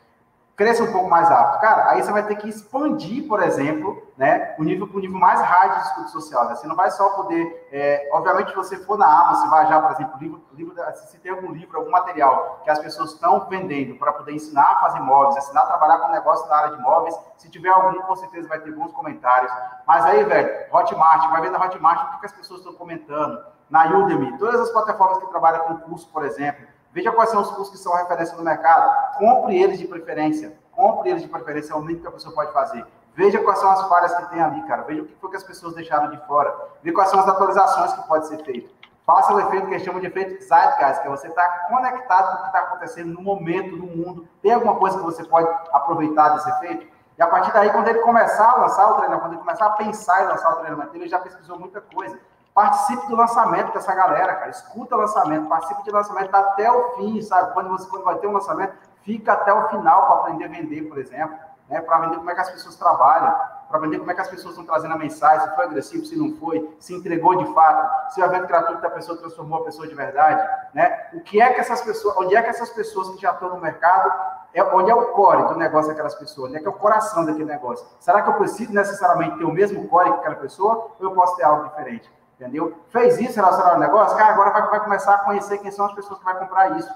[0.61, 1.59] cresça um pouco mais rápido.
[1.63, 5.19] Cara, aí você vai ter que expandir, por exemplo, né, o nível para o nível
[5.19, 6.45] mais hard de estudo social.
[6.45, 6.55] Né?
[6.55, 9.81] Você não vai só poder, é, obviamente, se você for na Amazon, você vai já,
[9.81, 13.99] por exemplo, livro, livro, se tem algum livro, algum material que as pessoas estão vendendo
[13.99, 17.19] para poder ensinar a fazer móveis, ensinar a trabalhar com negócio na área de móveis,
[17.39, 19.51] se tiver algum, com certeza vai ter bons comentários.
[19.87, 23.43] Mas aí, velho, Hotmart, vai ver na Hotmart o que as pessoas estão comentando.
[23.71, 27.51] Na Udemy, todas as plataformas que trabalham com curso, por exemplo, Veja quais são os
[27.51, 29.17] cursos que são referência no mercado.
[29.17, 30.59] Compre eles de preferência.
[30.73, 32.85] Compre eles de preferência, é o mínimo que a pessoa pode fazer.
[33.15, 34.83] Veja quais são as falhas que tem ali, cara.
[34.83, 36.53] Veja o que foi que as pessoas deixaram de fora.
[36.83, 38.75] Veja quais são as atualizações que pode ser feito.
[39.07, 42.29] Faça o efeito que eles chamam de efeito Zeitgeist, que é você estar tá conectado
[42.29, 44.29] com o que está acontecendo no momento, no mundo.
[44.43, 46.87] Tem alguma coisa que você pode aproveitar desse efeito?
[47.19, 49.71] E a partir daí, quando ele começar a lançar o treinamento, quando ele começar a
[49.71, 52.19] pensar em lançar o treinamento, ele já pesquisou muita coisa.
[52.55, 54.51] Participe do lançamento dessa galera, cara.
[54.51, 57.53] Escuta o lançamento, participe do lançamento até o fim, sabe?
[57.53, 60.83] Quando você quando vai ter um lançamento, fica até o final para aprender a vender,
[60.83, 61.37] por exemplo,
[61.69, 61.81] né?
[61.81, 64.51] Para vender como é que as pessoas trabalham, para vender como é que as pessoas
[64.51, 68.21] estão trazendo a mensagem, se foi agressivo, se não foi, se entregou de fato, se
[68.21, 71.09] o evento gratuito da pessoa transformou a pessoa de verdade, né?
[71.15, 73.61] O que é que essas pessoas, onde é que essas pessoas que já estão no
[73.61, 74.13] mercado,
[74.53, 77.25] é, onde é o core do negócio daquelas pessoas, onde é que é o coração
[77.25, 77.87] daquele negócio?
[78.01, 81.37] Será que eu preciso necessariamente ter o mesmo core que aquela pessoa ou eu posso
[81.37, 82.11] ter algo diferente?
[82.41, 82.75] Entendeu?
[82.89, 85.93] Fez isso relacionado ao negócio, cara, agora vai, vai começar a conhecer quem são as
[85.93, 86.91] pessoas que vão comprar isso.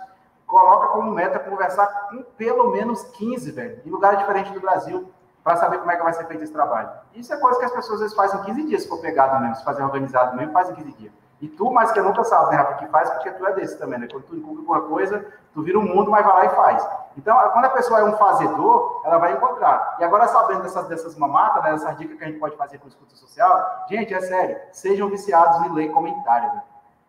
[0.46, 5.57] Coloca como meta conversar com pelo menos 15, velho, em lugares diferentes do Brasil, para
[5.57, 6.88] saber como é que vai ser feito esse trabalho.
[7.14, 9.38] Isso é coisa que as pessoas às vezes fazem em 15 dias, se for pegado
[9.40, 11.12] mesmo, se fazer organizado mesmo, faz em 15 dias.
[11.44, 13.98] E tu, mais que nunca sabe, né, Rafa, que faz porque tu é desse também,
[13.98, 14.09] né?
[14.11, 16.88] Quando tu encontra alguma coisa, tu vira o um mundo, mas vai lá e faz.
[17.18, 19.98] Então, quando a pessoa é um fazedor, ela vai encontrar.
[20.00, 22.88] E agora, sabendo dessas, dessas mamatas, né, dessas dicas que a gente pode fazer com
[22.88, 26.62] escuta social, gente, é sério, sejam viciados em ler comentário, velho.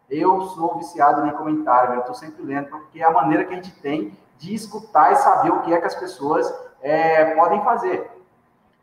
[0.10, 1.93] Eu sou viciado em comentário.
[1.93, 5.15] Eu tô sempre lendo, porque é a maneira que a gente tem de escutar e
[5.15, 8.12] saber o que é que as pessoas é, podem fazer.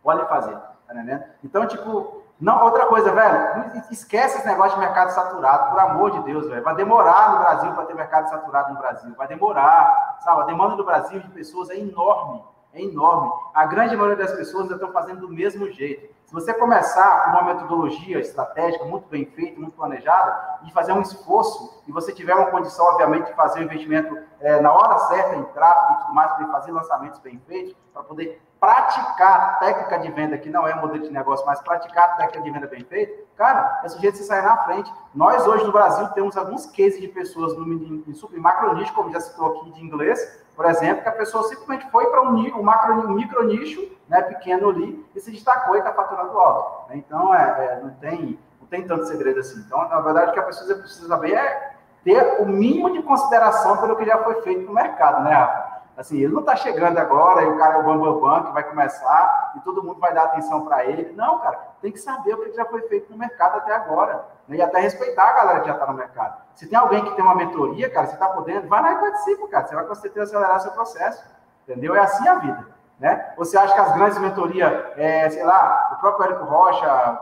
[0.02, 1.24] Podem fazer, tá entendendo?
[1.44, 6.22] Então, tipo, não, outra coisa, velho, esquece esse negócio de mercado saturado, por amor de
[6.24, 6.60] Deus, velho.
[6.64, 9.14] Vai demorar no Brasil para ter mercado saturado no Brasil.
[9.16, 10.42] Vai demorar, sabe?
[10.42, 12.42] A demanda do Brasil de pessoas é enorme,
[12.74, 13.30] é enorme.
[13.54, 16.12] A grande maioria das pessoas já estão fazendo do mesmo jeito.
[16.24, 21.00] Se você começar com uma metodologia estratégica muito bem feita, muito planejada, e fazer um
[21.00, 25.36] esforço, e você tiver uma condição, obviamente, de fazer o investimento é, na hora certa
[25.36, 29.98] em tráfego e tudo mais, para fazer lançamentos bem feitos, para poder praticar a técnica
[29.98, 32.84] de venda, que não é modelo de negócio, mas praticar a técnica de venda bem
[32.84, 34.88] feita, cara, é sujeito de sair na frente.
[35.12, 39.18] Nós, hoje, no Brasil, temos alguns cases de pessoas no, em macro nicho, como já
[39.18, 43.14] citou aqui, de inglês, por exemplo, que a pessoa simplesmente foi para um, um, um
[43.14, 46.88] micro nicho, né, pequeno ali, e se destacou e está faturando alto.
[46.88, 46.98] Né?
[46.98, 49.58] Então, é, é, não, tem, não tem tanto segredo assim.
[49.58, 51.72] Então, na verdade, o que a pessoa precisa saber é
[52.04, 55.61] ter o mínimo de consideração pelo que já foi feito no mercado, né, Rafa?
[55.96, 58.52] Assim, ele não está chegando agora e o cara é o bambambam bam, bam, que
[58.52, 61.12] vai começar e todo mundo vai dar atenção para ele.
[61.14, 64.24] Não, cara, tem que saber o que já foi feito no mercado até agora.
[64.48, 64.56] Né?
[64.56, 66.40] E até respeitar a galera que já está no mercado.
[66.54, 69.48] Se tem alguém que tem uma mentoria, cara, você está podendo, vai lá e participa,
[69.48, 69.66] cara.
[69.66, 71.24] Você vai com certeza acelerar seu processo.
[71.68, 71.94] Entendeu?
[71.94, 72.66] É assim a vida.
[72.98, 73.34] Né?
[73.36, 77.20] Você acha que as grandes mentorias, é, sei lá, o próprio Érico Rocha,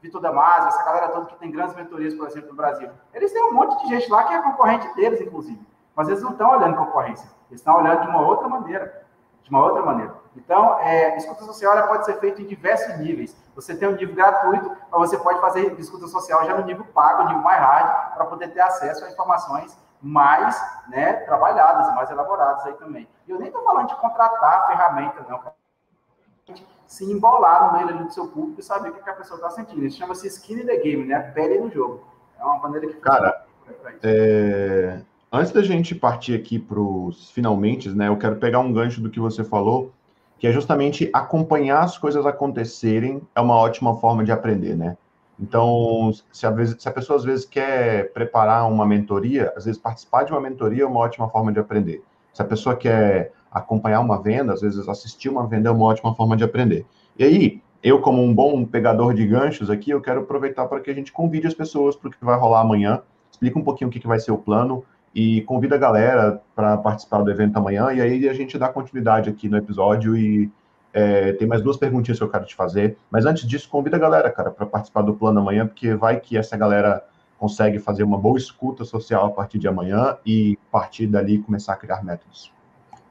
[0.00, 3.42] Vitor Damasio, essa galera toda que tem grandes mentorias, por exemplo, no Brasil, eles têm
[3.42, 5.64] um monte de gente lá que é concorrente deles, inclusive.
[5.94, 7.28] Mas eles não estão olhando concorrência.
[7.50, 9.06] Eles estão olhando de uma outra maneira.
[9.42, 10.14] De uma outra maneira.
[10.36, 13.36] Então, é, escuta social pode ser feita em diversos níveis.
[13.54, 17.24] Você tem um nível gratuito, mas você pode fazer escuta social já no nível pago,
[17.24, 22.64] no nível mais hard, para poder ter acesso a informações mais né, trabalhadas, mais elaboradas
[22.66, 23.08] aí também.
[23.26, 25.40] E eu nem estou falando de contratar ferramenta, não.
[26.86, 29.84] Se embolar no meio do seu público e saber o que a pessoa está sentindo.
[29.84, 31.20] Isso chama-se skin in the game, né?
[31.34, 32.04] Pele no jogo.
[32.38, 32.94] É uma maneira que.
[32.94, 33.46] Cara,
[34.02, 35.00] é...
[35.32, 38.08] antes da gente partir aqui para os finalmente, né?
[38.08, 39.90] Eu quero pegar um gancho do que você falou,
[40.38, 44.96] que é justamente acompanhar as coisas acontecerem é uma ótima forma de aprender, né?
[45.40, 50.24] Então, se a, se a, pessoa às vezes quer preparar uma mentoria, às vezes participar
[50.24, 52.02] de uma mentoria é uma ótima forma de aprender.
[52.34, 56.14] Se a pessoa quer acompanhar uma venda, às vezes assistir uma venda é uma ótima
[56.14, 56.86] forma de aprender.
[57.18, 60.90] E aí, eu como um bom pegador de ganchos aqui, eu quero aproveitar para que
[60.90, 63.92] a gente convide as pessoas para o que vai rolar amanhã, explica um pouquinho o
[63.92, 67.92] que, que vai ser o plano e convida a galera para participar do evento amanhã,
[67.92, 70.50] e aí a gente dá continuidade aqui no episódio e
[70.92, 72.96] é, tem mais duas perguntinhas que eu quero te fazer.
[73.10, 76.36] Mas antes disso, convida a galera, cara, para participar do plano amanhã, porque vai que
[76.36, 77.04] essa galera
[77.38, 81.76] consegue fazer uma boa escuta social a partir de amanhã e partir dali começar a
[81.76, 82.52] criar métodos.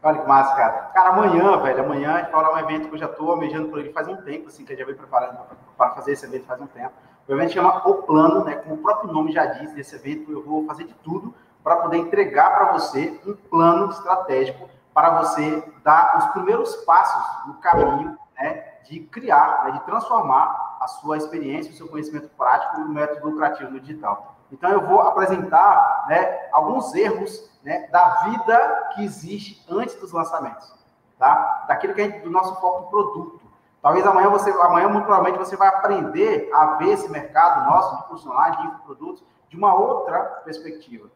[0.04, 0.72] Olha que massa, cara.
[0.94, 3.68] Cara, amanhã, velho, amanhã a gente vai falar um evento que eu já estou almejando
[3.68, 5.38] por ele faz um tempo, assim, que eu já venho preparando
[5.78, 6.94] para fazer esse evento faz um tempo.
[7.28, 8.56] O evento chama O Plano, né?
[8.56, 11.98] Como o próprio nome já diz desse evento, eu vou fazer de tudo para poder
[11.98, 18.64] entregar para você um plano estratégico para você dar os primeiros passos no caminho né,
[18.86, 23.72] de criar, né, de transformar a sua experiência, o seu conhecimento prático no método lucrativo
[23.72, 24.36] no digital.
[24.52, 30.74] Então, eu vou apresentar né, alguns erros né, da vida que existe antes dos lançamentos,
[31.18, 31.66] tá?
[31.68, 33.40] Daquilo que é do nosso foco produto.
[33.82, 38.04] Talvez amanhã você, amanhã muito provavelmente você vai aprender a ver esse mercado nosso de
[38.04, 41.10] profissionais de produtos de uma outra perspectiva,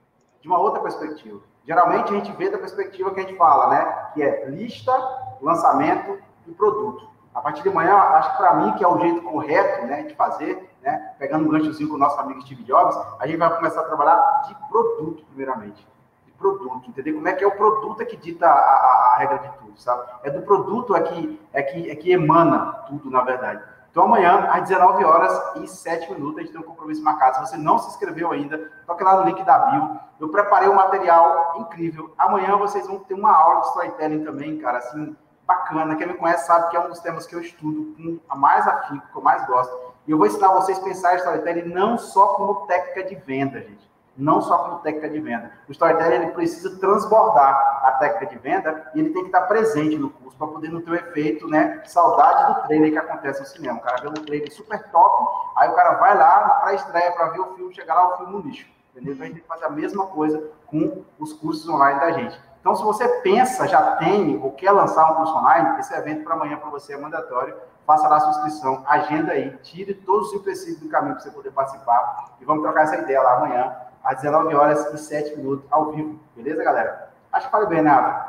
[0.45, 1.39] de uma outra perspectiva.
[1.65, 4.09] Geralmente a gente vê da perspectiva que a gente fala, né?
[4.13, 4.93] Que é lista,
[5.41, 7.09] lançamento e produto.
[7.33, 10.13] A partir de manhã, acho que para mim, que é o jeito correto né, de
[10.13, 13.81] fazer, né, pegando um ganchozinho com o nosso amigo Steve Jobs, a gente vai começar
[13.81, 15.85] a trabalhar de produto, primeiramente.
[16.27, 19.17] De produto, entender como é que é o produto é que dita a, a, a
[19.17, 20.03] regra de tudo, sabe?
[20.21, 23.63] É do produto é que, é, que, é que emana tudo, na verdade.
[23.95, 27.35] Então, amanhã, às 19 horas e 7 minutos, a gente tem um compromisso marcado.
[27.37, 29.97] Se você não se inscreveu ainda, toque lá no link da bio.
[30.19, 32.13] Eu preparei um material incrível.
[32.17, 35.15] Amanhã vocês vão ter uma aula de storytelling também, cara, assim,
[35.47, 35.95] bacana.
[35.95, 38.67] Quem me conhece sabe que é um dos temas que eu estudo com a mais
[38.67, 39.73] afinco, que eu mais gosto.
[40.05, 43.61] E eu vou ensinar vocês a pensar em storytelling não só como técnica de venda,
[43.61, 45.51] gente não só como técnica de venda.
[45.67, 49.97] O storytelling ele precisa transbordar a técnica de venda e ele tem que estar presente
[49.97, 53.45] no curso para poder não ter o efeito, né, saudade do trailer que acontece no
[53.45, 53.77] cinema.
[53.77, 57.11] O cara vê um trailer super top, aí o cara vai lá para a estreia
[57.11, 58.67] para ver o filme, chegar lá o filme no lixo.
[58.91, 59.13] Entendeu?
[59.13, 62.39] Então a gente tem que fazer a mesma coisa com os cursos online da gente.
[62.61, 66.33] Então, se você pensa, já tem ou quer lançar um curso online, esse evento para
[66.33, 67.55] amanhã para você é mandatório.
[67.85, 71.29] Faça lá a sua inscrição, agenda aí, tire todos os empecilhos do caminho para você
[71.29, 73.75] poder participar e vamos trocar essa ideia lá amanhã
[74.05, 76.19] às 19 horas e 7 minutos, ao vivo.
[76.35, 77.09] Beleza, galera?
[77.31, 78.23] Acho que falei bem, né?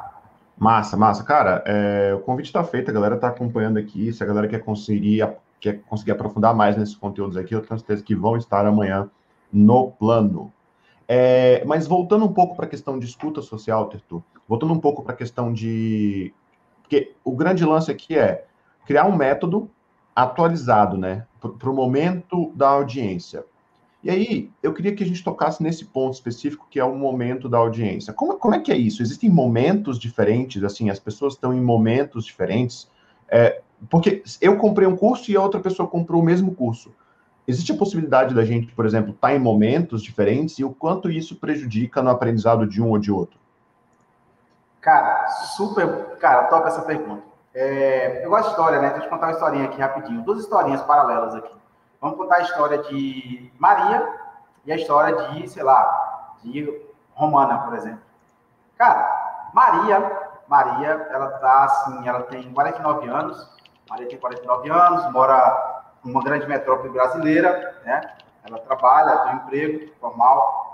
[0.57, 1.23] Massa, massa.
[1.23, 4.13] Cara, é, o convite está feito, a galera está acompanhando aqui.
[4.13, 5.29] Se a galera quer conseguir,
[5.61, 9.11] quer conseguir aprofundar mais nesses conteúdos aqui, eu tenho certeza que vão estar amanhã
[9.53, 10.51] no plano.
[11.07, 15.03] É, mas voltando um pouco para a questão de escuta social, Tertu, voltando um pouco
[15.03, 16.35] para a questão de.
[16.83, 18.45] Porque o grande lance aqui é
[18.87, 19.71] criar um método
[20.15, 23.45] atualizado, né, para o momento da audiência.
[24.07, 27.49] E aí, eu queria que a gente tocasse nesse ponto específico, que é o momento
[27.49, 28.13] da audiência.
[28.13, 29.03] Como, como é que é isso?
[29.03, 32.89] Existem momentos diferentes, assim, as pessoas estão em momentos diferentes?
[33.29, 36.95] É, porque eu comprei um curso e a outra pessoa comprou o mesmo curso.
[37.49, 41.11] Existe a possibilidade da gente, por exemplo, estar tá em momentos diferentes e o quanto
[41.11, 43.41] isso prejudica no aprendizado de um ou de outro?
[44.81, 46.17] Cara, super.
[46.21, 47.25] Cara, toca essa pergunta.
[47.53, 48.91] É, eu gosto de história, né?
[48.91, 50.23] Deixa eu contar uma historinha aqui rapidinho.
[50.23, 51.66] Duas historinhas paralelas aqui.
[52.01, 54.07] Vamos contar a história de Maria
[54.65, 58.01] e a história de, sei lá, de Romana, por exemplo.
[58.77, 63.57] Cara, Maria, Maria, ela tá assim, ela tem 49 anos,
[63.89, 68.01] Maria tem 49 anos, mora em uma grande metrópole brasileira, né?
[68.45, 70.67] Ela trabalha, tem um emprego formal,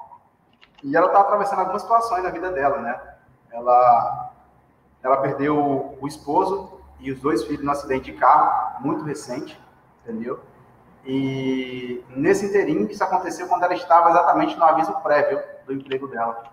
[0.83, 3.01] e ela está atravessando algumas situações na vida dela, né?
[3.51, 4.33] Ela,
[5.03, 9.61] ela perdeu o esposo e os dois filhos no acidente de carro, muito recente,
[10.03, 10.41] entendeu?
[11.05, 16.35] E nesse inteirinho, isso aconteceu quando ela estava exatamente no aviso prévio do emprego dela,
[16.35, 16.51] tá?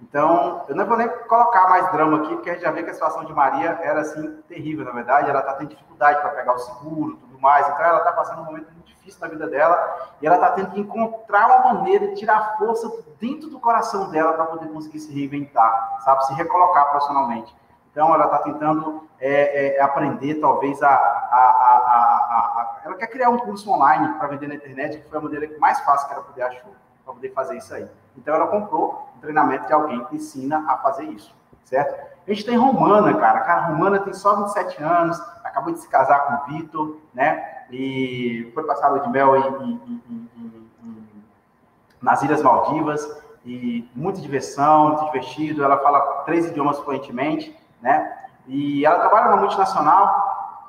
[0.00, 2.90] Então, eu não vou nem colocar mais drama aqui, porque a gente já vê que
[2.90, 5.30] a situação de Maria era assim terrível, na verdade.
[5.30, 7.66] Ela está tendo dificuldade para pegar o seguro, tudo mais.
[7.68, 10.70] Então, ela está passando um momento muito difícil na vida dela e ela está tendo
[10.72, 15.12] que encontrar uma maneira de tirar força dentro do coração dela para poder conseguir se
[15.12, 17.54] reinventar, sabe, se recolocar profissionalmente.
[17.90, 21.63] Então, ela está tentando é, é, aprender, talvez, a, a,
[22.84, 25.80] Ela quer criar um curso online para vender na internet, que foi a maneira mais
[25.80, 26.64] fácil que ela poder achar
[27.04, 27.86] para poder fazer isso aí.
[28.16, 31.94] Então, ela comprou um treinamento de alguém que ensina a fazer isso, certo?
[32.26, 33.40] A gente tem Romana, cara.
[33.40, 37.64] Cara, Romana tem só 27 anos, acabou de se casar com o Vitor, né?
[37.70, 41.24] E foi passado de mel em, em, em,
[42.00, 43.22] nas Ilhas Maldivas.
[43.44, 45.62] E muita diversão, muito divertido.
[45.62, 48.16] Ela fala três idiomas fluentemente, né?
[48.46, 50.23] E ela trabalha na multinacional,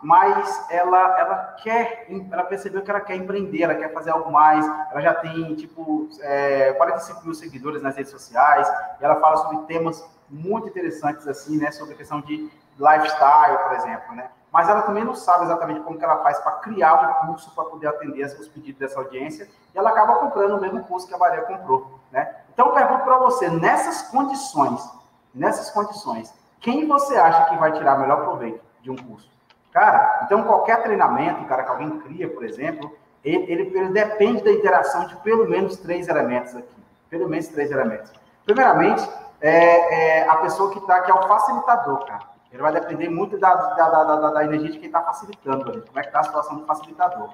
[0.05, 4.63] mas ela, ela quer, ela percebeu que ela quer empreender, ela quer fazer algo mais,
[4.91, 10.07] ela já tem, tipo, é, 45 mil seguidores nas redes sociais, ela fala sobre temas
[10.29, 12.35] muito interessantes, assim, né, sobre questão de
[12.77, 16.51] lifestyle, por exemplo, né, mas ela também não sabe exatamente como que ela faz para
[16.57, 20.61] criar um curso para poder atender os pedidos dessa audiência, e ela acaba comprando o
[20.61, 22.31] mesmo curso que a Maria comprou, né.
[22.53, 24.87] Então, eu pergunto para você, nessas condições,
[25.33, 29.33] nessas condições, quem você acha que vai tirar melhor proveito de um curso?
[29.75, 34.49] Cara, então qualquer treinamento, cara, que alguém cria, por exemplo, ele, ele, ele, depende da
[34.49, 36.77] interação de pelo menos três elementos aqui.
[37.09, 38.09] Pelo menos três elementos.
[38.45, 39.05] Primeiramente,
[39.41, 42.21] é, é a pessoa que está, que é o facilitador, cara.
[42.53, 45.99] Ele vai depender muito da, da, da, da energia de quem está facilitando ali, como
[45.99, 47.31] é que está a situação do facilitador.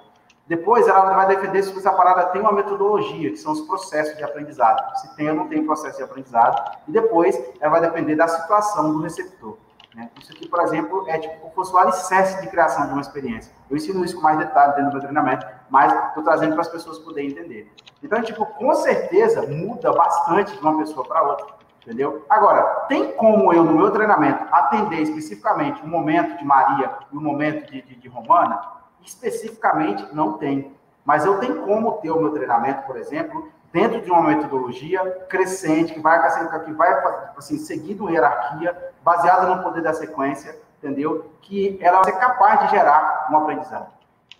[0.48, 4.24] Depois, ela vai defender se essa parada tem uma metodologia, que são os processos de
[4.24, 4.98] aprendizado.
[4.98, 6.76] Se tem ou não tem processo de aprendizado.
[6.88, 9.58] E depois, ela vai depender da situação do receptor.
[9.96, 10.10] Né?
[10.22, 13.52] Isso aqui, por exemplo, é tipo como fosse o alicerce de criação de uma experiência.
[13.70, 16.70] Eu ensino isso com mais detalhe dentro do meu treinamento, mas estou trazendo para as
[16.70, 17.72] pessoas poderem entender.
[18.02, 21.48] Então, tipo, com certeza muda bastante de uma pessoa para outra,
[21.82, 22.26] entendeu?
[22.30, 27.22] Agora, tem como eu, no meu treinamento, atender especificamente o momento de Maria e o
[27.22, 28.62] momento de, de, de Romana?
[29.04, 30.74] Especificamente, não tem.
[31.04, 35.94] Mas eu tenho como ter o meu treinamento, por exemplo, dentro de uma metodologia crescente,
[35.94, 36.20] que vai,
[36.64, 36.94] que vai
[37.38, 41.32] assim, seguindo hierarquia, baseada no poder da sequência, entendeu?
[41.42, 43.92] Que ela vai ser capaz de gerar um aprendizado.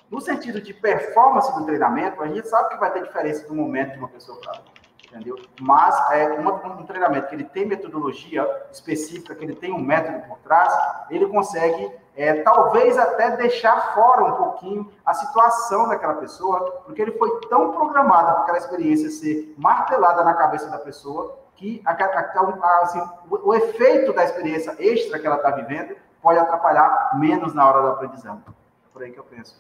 [0.10, 3.94] No sentido de performance do treinamento, a gente sabe que vai ter diferença do momento
[3.94, 4.81] de uma pessoa para outra
[5.12, 5.38] entendeu?
[5.60, 10.38] Mas é, um treinamento que ele tem metodologia específica, que ele tem um método por
[10.40, 10.74] trás,
[11.10, 17.12] ele consegue é, talvez até deixar fora um pouquinho a situação daquela pessoa, porque ele
[17.12, 22.82] foi tão programado para aquela experiência ser martelada na cabeça da pessoa que a, a,
[22.82, 27.68] assim, o, o, efeito da experiência extra que ela está vivendo pode atrapalhar menos na
[27.68, 28.42] hora do aprendizado.
[28.48, 28.54] É
[28.92, 29.60] por aí que eu penso.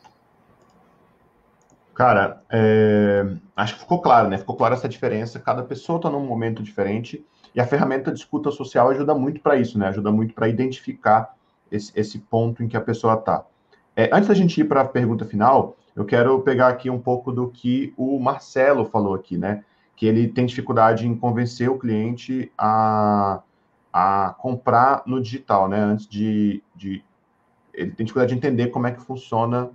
[2.02, 3.24] Cara, é...
[3.56, 4.36] acho que ficou claro, né?
[4.36, 5.40] Ficou clara essa diferença.
[5.40, 9.56] Cada pessoa está num momento diferente e a ferramenta de escuta social ajuda muito para
[9.56, 9.90] isso, né?
[9.90, 11.36] Ajuda muito para identificar
[11.72, 13.46] esse, esse, ponto em que a pessoa está.
[13.96, 17.32] É, antes da gente ir para a pergunta final, eu quero pegar aqui um pouco
[17.32, 19.64] do que o Marcelo falou aqui, né?
[19.96, 23.44] Que ele tem dificuldade em convencer o cliente a,
[23.94, 25.80] a comprar no digital, né?
[25.80, 27.04] Antes de, de.
[27.72, 29.70] Ele tem dificuldade de entender como é que funciona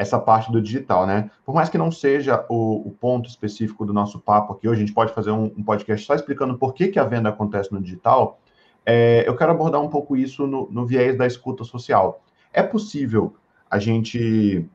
[0.00, 1.30] essa parte do digital, né?
[1.44, 4.86] Por mais que não seja o, o, ponto específico do nosso papo aqui hoje, a
[4.86, 7.82] gente pode fazer um, um podcast só explicando por que, que a venda acontece no
[7.82, 8.40] digital.
[8.86, 12.22] É, eu quero abordar um pouco isso no, no viés da escuta social.
[12.50, 13.34] É possível
[13.70, 14.66] a gente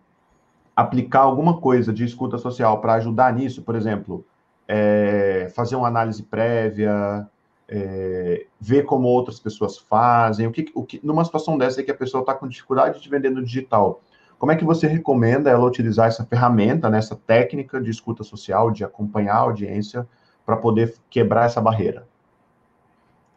[0.75, 3.63] aplicar alguma coisa de escuta social para ajudar nisso?
[3.63, 4.23] Por exemplo,
[4.67, 7.27] é, fazer uma análise prévia,
[7.67, 11.95] é, ver como outras pessoas fazem, o que, o que numa situação dessa que a
[11.95, 14.03] pessoa está com dificuldade de vender no digital,
[14.37, 18.71] como é que você recomenda ela utilizar essa ferramenta, né, essa técnica de escuta social,
[18.71, 20.07] de acompanhar a audiência,
[20.45, 22.07] para poder quebrar essa barreira?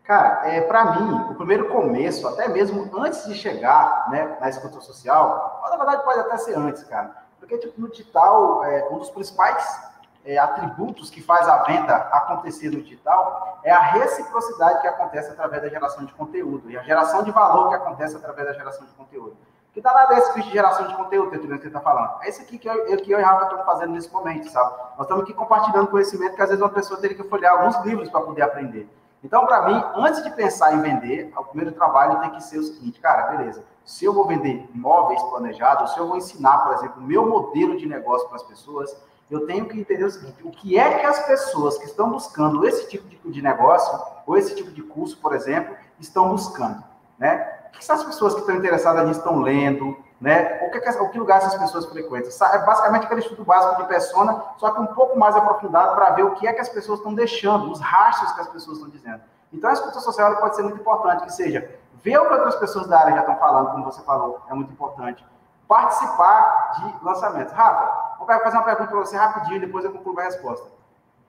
[0.05, 4.80] Cara, é, para mim, o primeiro começo, até mesmo antes de chegar né, na escuta
[4.80, 7.14] social, na verdade pode até ser antes, cara.
[7.38, 9.88] Porque tipo, no digital, é, um dos principais
[10.24, 15.62] é, atributos que faz a venda acontecer no digital é a reciprocidade que acontece através
[15.62, 18.92] da geração de conteúdo e a geração de valor que acontece através da geração de
[18.92, 19.36] conteúdo.
[19.73, 22.23] Que danado é esse bicho de geração de conteúdo, que você está falando?
[22.23, 24.75] É esse aqui que eu, que eu e Rafa estamos fazendo nesse momento, sabe?
[24.97, 28.09] Nós estamos aqui compartilhando conhecimento que às vezes uma pessoa teria que folhear alguns livros
[28.09, 28.89] para poder aprender.
[29.23, 32.62] Então, para mim, antes de pensar em vender, o primeiro trabalho tem que ser o
[32.62, 33.64] seguinte, cara, beleza.
[33.85, 37.77] Se eu vou vender imóveis planejados, se eu vou ensinar, por exemplo, o meu modelo
[37.77, 38.97] de negócio para as pessoas,
[39.31, 42.66] eu tenho que entender o seguinte: o que é que as pessoas que estão buscando
[42.66, 46.83] esse tipo de, negócio, ou esse tipo de curso, por exemplo, estão buscando?
[47.19, 47.57] Né?
[47.69, 49.97] O que essas pessoas que estão interessadas nisso estão lendo?
[50.21, 50.61] Né?
[50.66, 52.31] O, que, o que lugar essas pessoas frequentam?
[52.53, 56.25] É basicamente aquele estudo básico de persona, só que um pouco mais aprofundado para ver
[56.25, 59.21] o que é que as pessoas estão deixando, os rastros que as pessoas estão dizendo.
[59.53, 61.71] Então, a escuta social pode ser muito importante, que seja
[62.03, 64.73] ver o que outras pessoas da área já estão falando, como você falou, é muito
[64.73, 65.25] importante.
[65.66, 67.53] Participar de lançamentos.
[67.53, 70.69] Rafa, quero fazer uma pergunta para você rapidinho, depois eu concluo a resposta.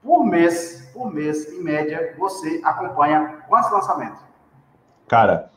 [0.04, 4.22] Por mês, por mês, em média, você acompanha quantos lançamentos?
[5.08, 5.50] Cara,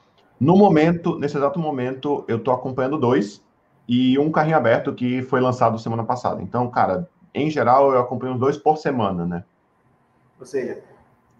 [0.42, 3.40] no momento, nesse exato momento, eu estou acompanhando dois
[3.86, 6.42] e um carrinho aberto que foi lançado semana passada.
[6.42, 9.44] Então, cara, em geral, eu acompanho dois por semana, né?
[10.40, 10.82] Ou seja,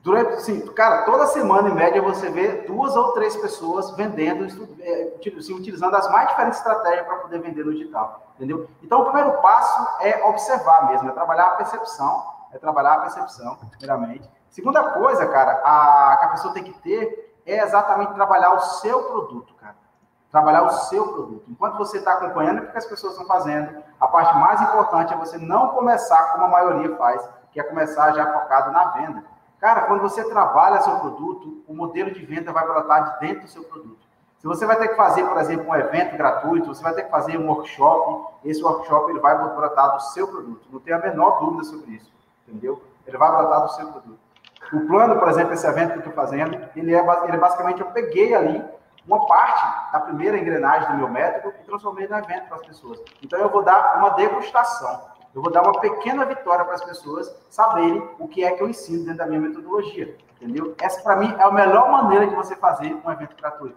[0.05, 4.44] durante, sim, cara, toda semana, em média, você vê duas ou três pessoas vendendo,
[4.80, 8.68] é, assim, utilizando as mais diferentes estratégias para poder vender no digital, entendeu?
[8.84, 12.22] Então, o primeiro passo é observar mesmo, é trabalhar a percepção,
[12.53, 14.30] é trabalhar a percepção, primeiramente.
[14.48, 19.05] Segunda coisa, cara, a, que a pessoa tem que ter é exatamente trabalhar o seu
[19.05, 19.76] produto, cara.
[20.30, 21.45] Trabalhar o seu produto.
[21.49, 25.16] Enquanto você está acompanhando o que as pessoas estão fazendo, a parte mais importante é
[25.16, 29.24] você não começar como a maioria faz, que é começar já focado na venda.
[29.61, 33.49] Cara, quando você trabalha seu produto, o modelo de venda vai brotar de dentro do
[33.49, 34.03] seu produto.
[34.38, 37.11] Se você vai ter que fazer, por exemplo, um evento gratuito, você vai ter que
[37.11, 40.66] fazer um workshop, esse workshop ele vai brotar do seu produto.
[40.68, 42.12] Não tem a menor dúvida sobre isso,
[42.49, 42.82] entendeu?
[43.07, 44.18] Ele vai brotar do seu produto.
[44.72, 47.80] O plano, por exemplo, esse evento que eu estou fazendo, ele é, ele é basicamente,
[47.80, 48.64] eu peguei ali
[49.06, 53.00] uma parte da primeira engrenagem do meu método e transformei no evento para as pessoas.
[53.22, 55.12] Então, eu vou dar uma degustação.
[55.34, 58.68] Eu vou dar uma pequena vitória para as pessoas saberem o que é que eu
[58.68, 60.16] ensino dentro da minha metodologia.
[60.40, 60.74] Entendeu?
[60.80, 63.76] Essa, para mim, é a melhor maneira de você fazer um evento gratuito.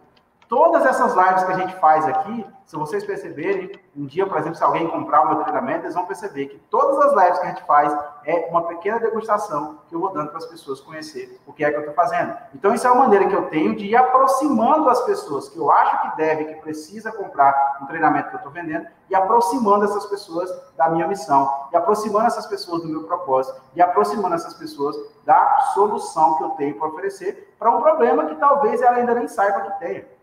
[0.56, 4.56] Todas essas lives que a gente faz aqui, se vocês perceberem, um dia, por exemplo,
[4.56, 7.50] se alguém comprar o meu treinamento, eles vão perceber que todas as lives que a
[7.50, 7.94] gente faz
[8.24, 11.70] é uma pequena degustação que eu vou dando para as pessoas conhecer o que é
[11.70, 12.38] que eu estou fazendo.
[12.54, 15.70] Então, isso é uma maneira que eu tenho de ir aproximando as pessoas que eu
[15.70, 20.06] acho que deve, que precisa comprar um treinamento que eu estou vendendo, e aproximando essas
[20.06, 24.96] pessoas da minha missão, e aproximando essas pessoas do meu propósito, e aproximando essas pessoas
[25.26, 29.28] da solução que eu tenho para oferecer para um problema que talvez ela ainda nem
[29.28, 30.15] saiba que tenha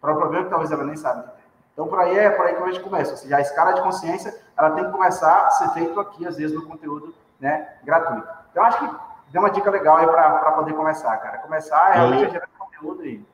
[0.00, 1.24] para o problema que talvez ela nem que tem.
[1.72, 3.12] Então, por aí é por aí que a gente começa.
[3.12, 6.36] Ou seja, a escala de consciência, ela tem que começar a ser feito aqui, às
[6.36, 8.26] vezes, no conteúdo né, gratuito.
[8.50, 8.96] Então, acho que
[9.30, 11.38] deu uma dica legal aí para poder começar, cara.
[11.38, 13.24] Começar realmente a gerar conteúdo aí,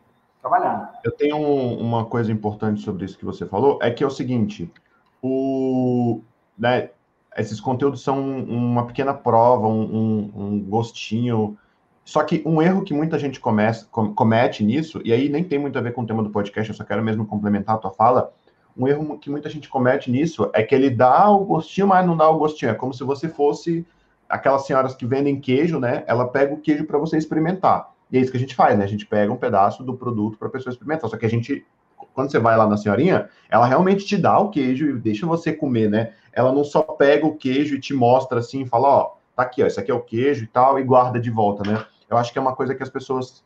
[0.40, 0.88] trabalhando.
[1.02, 4.70] Eu tenho uma coisa importante sobre isso que você falou, é que é o seguinte,
[5.22, 6.20] o,
[6.58, 6.90] né,
[7.36, 11.56] esses conteúdos são uma pequena prova, um, um, um gostinho
[12.04, 15.82] só que um erro que muita gente comete nisso, e aí nem tem muito a
[15.82, 18.32] ver com o tema do podcast, eu só quero mesmo complementar a tua fala,
[18.76, 22.16] um erro que muita gente comete nisso é que ele dá o gostinho, mas não
[22.16, 22.72] dá o gostinho.
[22.72, 23.86] É como se você fosse
[24.28, 26.02] aquelas senhoras que vendem queijo, né?
[26.06, 27.92] Ela pega o queijo para você experimentar.
[28.10, 28.84] E é isso que a gente faz, né?
[28.84, 31.08] A gente pega um pedaço do produto para a pessoa experimentar.
[31.08, 31.64] Só que a gente,
[32.12, 35.52] quando você vai lá na senhorinha, ela realmente te dá o queijo e deixa você
[35.52, 36.12] comer, né?
[36.32, 39.66] Ela não só pega o queijo e te mostra assim fala, ó, tá aqui, ó,
[39.66, 41.84] isso aqui é o queijo e tal, e guarda de volta, né?
[42.08, 43.44] Eu acho que é uma coisa que as pessoas.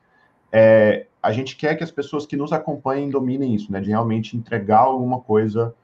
[0.51, 3.81] É, a gente quer que as pessoas que nos acompanhem dominem isso, né?
[3.81, 5.75] De realmente entregar alguma coisa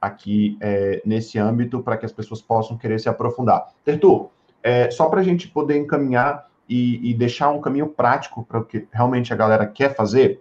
[0.00, 3.72] aqui é, nesse âmbito para que as pessoas possam querer se aprofundar.
[3.84, 4.30] Tertu,
[4.62, 8.64] é, só para a gente poder encaminhar e, e deixar um caminho prático para o
[8.64, 10.40] que realmente a galera quer fazer,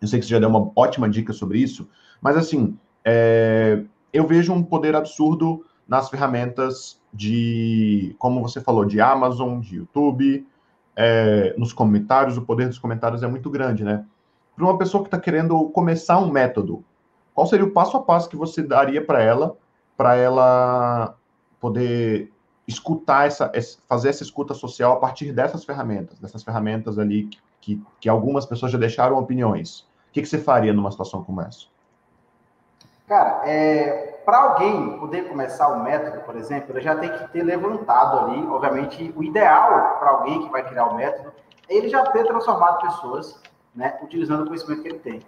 [0.00, 1.88] eu sei que você já deu uma ótima dica sobre isso,
[2.20, 9.00] mas assim, é, eu vejo um poder absurdo nas ferramentas de, como você falou, de
[9.00, 10.46] Amazon, de YouTube,
[11.02, 14.04] é, nos comentários, o poder dos comentários é muito grande, né?
[14.54, 16.84] Para uma pessoa que está querendo começar um método,
[17.34, 19.56] qual seria o passo a passo que você daria para ela,
[19.96, 21.16] para ela
[21.58, 22.30] poder
[22.68, 23.50] escutar essa,
[23.88, 27.30] fazer essa escuta social a partir dessas ferramentas, dessas ferramentas ali
[27.62, 29.80] que, que algumas pessoas já deixaram opiniões.
[29.80, 31.64] O que, que você faria numa situação como essa?
[33.08, 37.42] Cara, é, para alguém poder começar o método, por exemplo, ele já tem que ter
[37.42, 41.32] levantado ali, obviamente, o ideal para alguém que vai criar o método
[41.68, 43.42] é ele já ter transformado pessoas,
[43.74, 45.20] né, utilizando o conhecimento que ele tem.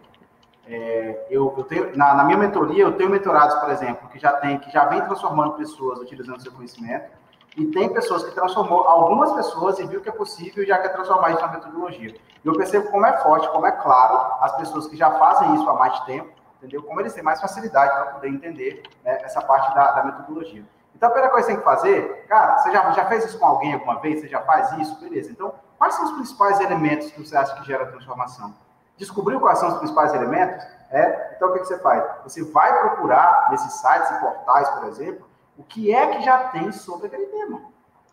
[0.69, 4.35] É, eu, eu, tenho, na, na, minha mentoria, eu tenho mentorados, por exemplo, que já
[4.35, 7.11] tem, que já vem transformando pessoas utilizando seu conhecimento,
[7.57, 10.91] e tem pessoas que transformou algumas pessoas e viu que é possível e já quer
[10.91, 12.15] transformar isso na metodologia.
[12.45, 15.75] Eu percebo como é forte, como é claro, as pessoas que já fazem isso há
[15.75, 16.31] mais tempo,
[16.63, 16.83] entendeu?
[16.83, 20.65] Como eles têm mais facilidade para poder entender né, essa parte da, da, metodologia.
[20.95, 23.39] Então, a primeira coisa que você tem que fazer, cara, você já, já fez isso
[23.39, 24.21] com alguém alguma vez?
[24.21, 25.01] Você já faz isso?
[25.01, 25.31] Beleza.
[25.33, 25.53] Então,
[25.83, 28.55] Quais são os principais elementos que você acha que gera transformação?
[28.97, 30.65] Descobriu quais são os principais elementos?
[30.93, 32.05] É, então o que, que você faz?
[32.23, 35.27] Você vai procurar nesses sites e portais, por exemplo,
[35.59, 37.63] o que é que já tem sobre aquele tema.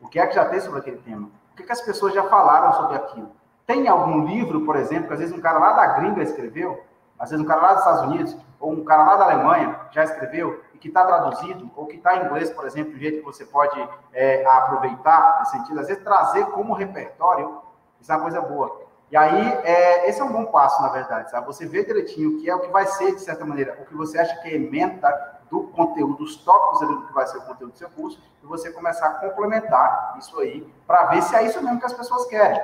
[0.02, 1.30] O que é que já tem sobre aquele tema?
[1.54, 3.32] O que, que as pessoas já falaram sobre aquilo?
[3.68, 6.84] Tem algum livro, por exemplo, que às vezes um cara lá da gringa escreveu,
[7.20, 10.04] às vezes um cara lá dos Estados Unidos, ou um cara lá da Alemanha já
[10.04, 13.26] escreveu, e que está traduzido, ou que está em inglês, por exemplo, do jeito que
[13.26, 13.78] você pode
[14.14, 17.62] é, aproveitar, nesse sentido, às vezes trazer como repertório,
[18.00, 18.82] isso é uma coisa boa.
[19.12, 21.48] E aí, é, esse é um bom passo, na verdade, sabe?
[21.48, 23.96] Você vê direitinho o que é o que vai ser, de certa maneira, o que
[23.96, 27.42] você acha que é emenda do conteúdo, dos tópicos ali do que vai ser o
[27.42, 31.44] conteúdo do seu curso, e você começar a complementar isso aí, para ver se é
[31.44, 32.62] isso mesmo que as pessoas querem.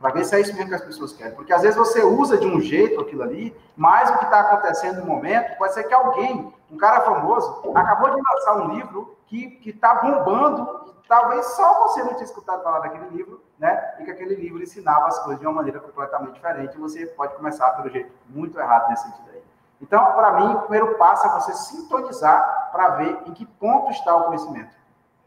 [0.00, 1.34] Para ver se é isso mesmo que as pessoas querem.
[1.34, 5.00] Porque às vezes você usa de um jeito aquilo ali, mas o que está acontecendo
[5.00, 9.60] no momento pode ser que alguém, um cara famoso, acabou de lançar um livro que
[9.66, 13.96] está bombando, e talvez só você não tinha escutado falar daquele livro, né?
[13.98, 16.76] E que aquele livro ensinava as coisas de uma maneira completamente diferente.
[16.76, 19.42] E você pode começar pelo jeito muito errado nesse sentido aí.
[19.80, 24.14] Então, para mim, o primeiro passo é você sintonizar para ver em que ponto está
[24.16, 24.77] o conhecimento.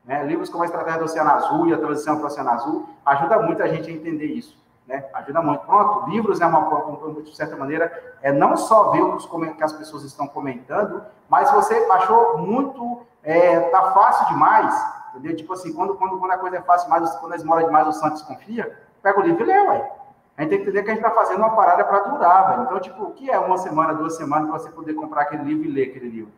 [0.05, 0.23] Né?
[0.23, 3.39] Livros como a Estratégia do Oceano Azul e a Transição para o Oceano Azul ajuda
[3.39, 4.59] muito a gente a entender isso.
[4.87, 5.05] Né?
[5.13, 5.65] Ajuda muito.
[5.65, 9.73] Pronto, livros é uma forma, de certa maneira, é não só ver os que as
[9.73, 14.73] pessoas estão comentando, mas você achou muito, é, tá fácil demais,
[15.09, 15.35] entendeu?
[15.35, 17.93] Tipo assim, quando, quando, quando a coisa é fácil demais, quando a esmola demais, o
[17.93, 19.91] Santos confia, pega o livro e lê, ué.
[20.37, 22.63] A gente tem que entender que a gente está fazendo uma parada para durar, velho.
[22.63, 25.65] Então, tipo, o que é uma semana, duas semanas para você poder comprar aquele livro
[25.65, 26.31] e ler aquele livro?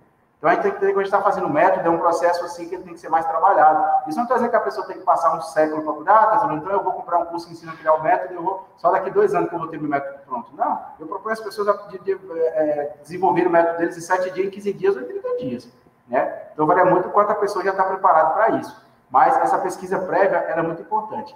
[0.43, 2.43] Então a gente tem que entender que a gente está fazendo método, é um processo
[2.43, 4.09] assim que ele tem que ser mais trabalhado.
[4.09, 6.55] Isso não está dizendo que a pessoa tem que passar um século para cuidar, dizendo,
[6.55, 8.67] então eu vou comprar um curso que ensina a criar o método e eu vou,
[8.75, 10.53] só daqui dois anos que eu vou ter meu método pronto.
[10.53, 14.31] Não, eu proponho as pessoas a de, de, é, desenvolver o método deles em 7
[14.31, 15.69] dias, em 15 dias ou em 30 dias.
[16.09, 16.41] Né?
[16.51, 18.85] Então varia muito quanto a pessoa já está preparada para isso.
[19.09, 21.33] Mas essa pesquisa prévia era é muito importante,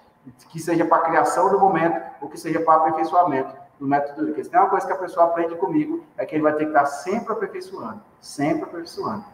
[0.49, 4.43] que seja para a criação do momento ou que seja para aperfeiçoamento do método Porque
[4.43, 6.71] se tem uma coisa que a pessoa aprende comigo, é que ele vai ter que
[6.71, 9.25] estar sempre aperfeiçoando, sempre aperfeiçoando.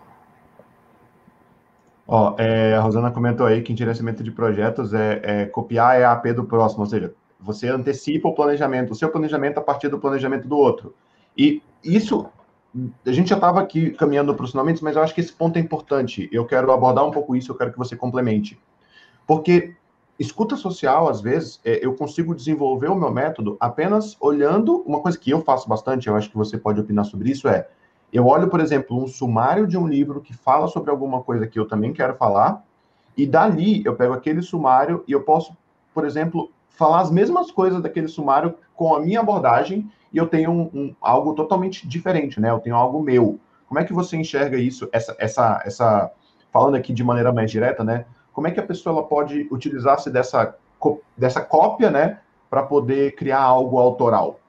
[2.08, 6.12] Ó, é, a Rosana comentou aí que em gerenciamento de projetos é, é copiar a
[6.12, 10.00] AP do próximo, ou seja, você antecipa o planejamento, o seu planejamento a partir do
[10.00, 10.94] planejamento do outro.
[11.38, 12.26] E isso,
[13.06, 15.58] a gente já estava aqui caminhando para os finalmente, mas eu acho que esse ponto
[15.58, 16.30] é importante.
[16.32, 18.60] Eu quero abordar um pouco isso, eu quero que você complemente.
[19.26, 19.76] Porque
[20.20, 24.84] escuta social, às vezes, é, eu consigo desenvolver o meu método apenas olhando.
[24.86, 27.68] Uma coisa que eu faço bastante, eu acho que você pode opinar sobre isso, é
[28.12, 31.58] eu olho, por exemplo, um sumário de um livro que fala sobre alguma coisa que
[31.58, 32.64] eu também quero falar,
[33.18, 35.58] e dali eu pego aquele sumário e eu posso,
[35.94, 40.52] por exemplo, falar as mesmas coisas daquele sumário com a minha abordagem e eu tenho
[40.52, 42.52] um, um, algo totalmente diferente, né?
[42.52, 43.40] Eu tenho algo meu.
[43.68, 44.88] Como é que você enxerga isso?
[44.92, 46.12] Essa, essa, essa,
[46.52, 48.06] falando aqui de maneira mais direta, né?
[48.34, 50.56] Como é que a pessoa ela pode utilizar-se dessa,
[51.16, 52.20] dessa cópia, né,
[52.50, 54.40] para poder criar algo autoral?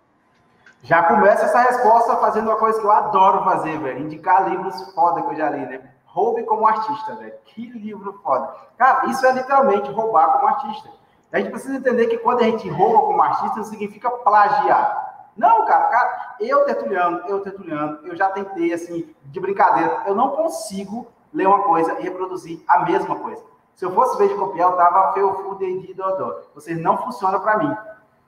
[0.83, 4.01] Já começa essa resposta fazendo uma coisa que eu adoro fazer, velho.
[4.01, 5.81] Indicar livros foda que eu já li, né?
[6.05, 7.33] Roube como artista, velho.
[7.47, 8.55] Que livro foda.
[8.77, 10.91] Cara, isso é literalmente roubar como artista.
[11.33, 15.31] A gente precisa entender que quando a gente rouba como artista, não significa plagiar.
[15.37, 20.31] Não, cara, cara, eu Tertuliano, eu Tertuliano, eu já tentei, assim, de brincadeira, eu não
[20.31, 23.43] consigo ler uma coisa e reproduzir a mesma coisa.
[23.75, 26.41] Se eu fosse ver de copiar, eu tava feu, fu, de, dodó.
[26.55, 27.77] Vocês não funciona para mim.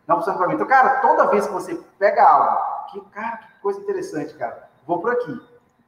[0.06, 0.54] Não funciona para mim.
[0.54, 5.00] Então, cara, toda vez que você pega algo, que, cara, que coisa interessante, cara, vou
[5.00, 5.40] por aqui.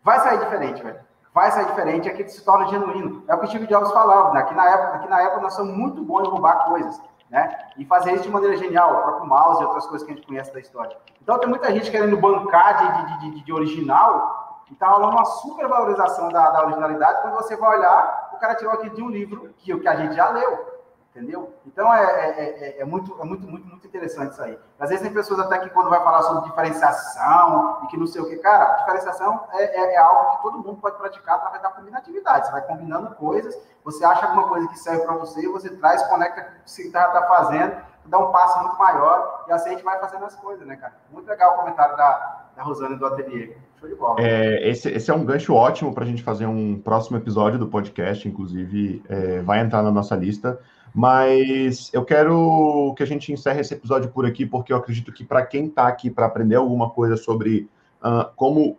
[0.03, 1.01] Vai sair diferente, velho.
[1.35, 3.23] Vai sair diferente, aqui se torna genuíno.
[3.29, 4.41] É o que o Steve Jobs falava, né?
[4.41, 7.01] Aqui na época, aqui na época nós somos muito bons em roubar coisas,
[7.31, 7.59] né?
[7.77, 10.27] E fazer isso de maneira genial, o próprio mouse e outras coisas que a gente
[10.27, 10.97] conhece da história.
[11.21, 15.25] Então tem muita gente querendo bancar de, de, de, de original, e tá rolando uma
[15.25, 19.53] supervalorização da, da originalidade, quando você vai olhar, o cara tirou aqui de um livro
[19.59, 20.79] que, que a gente já leu.
[21.11, 21.53] Entendeu?
[21.67, 24.57] Então é, é, é, é, muito, é muito, muito, muito interessante isso aí.
[24.79, 28.23] Às vezes tem pessoas até que quando vai falar sobre diferenciação e que não sei
[28.23, 31.71] o que, cara, diferenciação é, é, é algo que todo mundo pode praticar através da
[31.71, 32.47] combinatividade.
[32.47, 36.43] Você vai combinando coisas, você acha alguma coisa que serve para você, você traz, conecta
[36.43, 39.73] com o que você está tá fazendo, dá um passo muito maior e assim a
[39.73, 40.95] gente vai fazendo as coisas, né, cara?
[41.11, 43.57] Muito legal o comentário da, da Rosane do Ateliê.
[43.81, 44.21] Show de bola.
[44.21, 47.69] É, esse, esse é um gancho ótimo para a gente fazer um próximo episódio do
[47.69, 50.59] podcast, inclusive é, vai entrar na nossa lista.
[50.95, 55.25] Mas eu quero que a gente encerre esse episódio por aqui, porque eu acredito que
[55.25, 57.69] para quem está aqui para aprender alguma coisa sobre
[58.03, 58.77] uh, como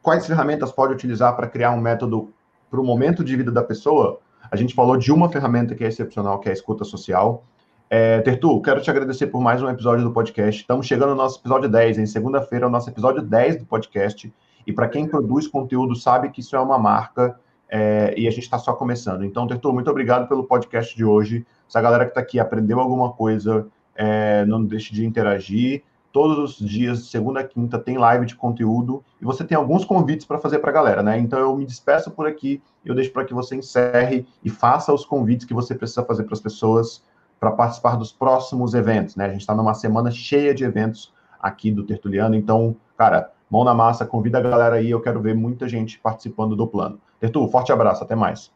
[0.00, 2.32] quais ferramentas pode utilizar para criar um método
[2.70, 5.88] para o momento de vida da pessoa, a gente falou de uma ferramenta que é
[5.88, 7.44] excepcional, que é a escuta social.
[7.90, 10.60] É, Tertu, quero te agradecer por mais um episódio do podcast.
[10.60, 14.30] Estamos chegando no nosso episódio 10, em segunda-feira, é o nosso episódio 10 do podcast.
[14.66, 18.42] E para quem produz conteúdo, sabe que isso é uma marca é, e a gente
[18.42, 19.24] está só começando.
[19.24, 21.46] Então, Tertu, muito obrigado pelo podcast de hoje.
[21.66, 23.66] Se a galera que está aqui aprendeu alguma coisa,
[23.96, 25.82] é, não deixe de interagir.
[26.12, 30.26] Todos os dias, segunda a quinta, tem live de conteúdo e você tem alguns convites
[30.26, 31.18] para fazer para a galera, né?
[31.18, 35.06] Então eu me despeço por aqui, eu deixo para que você encerre e faça os
[35.06, 37.02] convites que você precisa fazer para as pessoas
[37.38, 39.26] para participar dos próximos eventos, né?
[39.26, 43.74] A gente está numa semana cheia de eventos aqui do Tertuliano, então, cara, mão na
[43.74, 47.00] massa, convida a galera aí, eu quero ver muita gente participando do plano.
[47.20, 48.52] Tertu, forte abraço, até mais.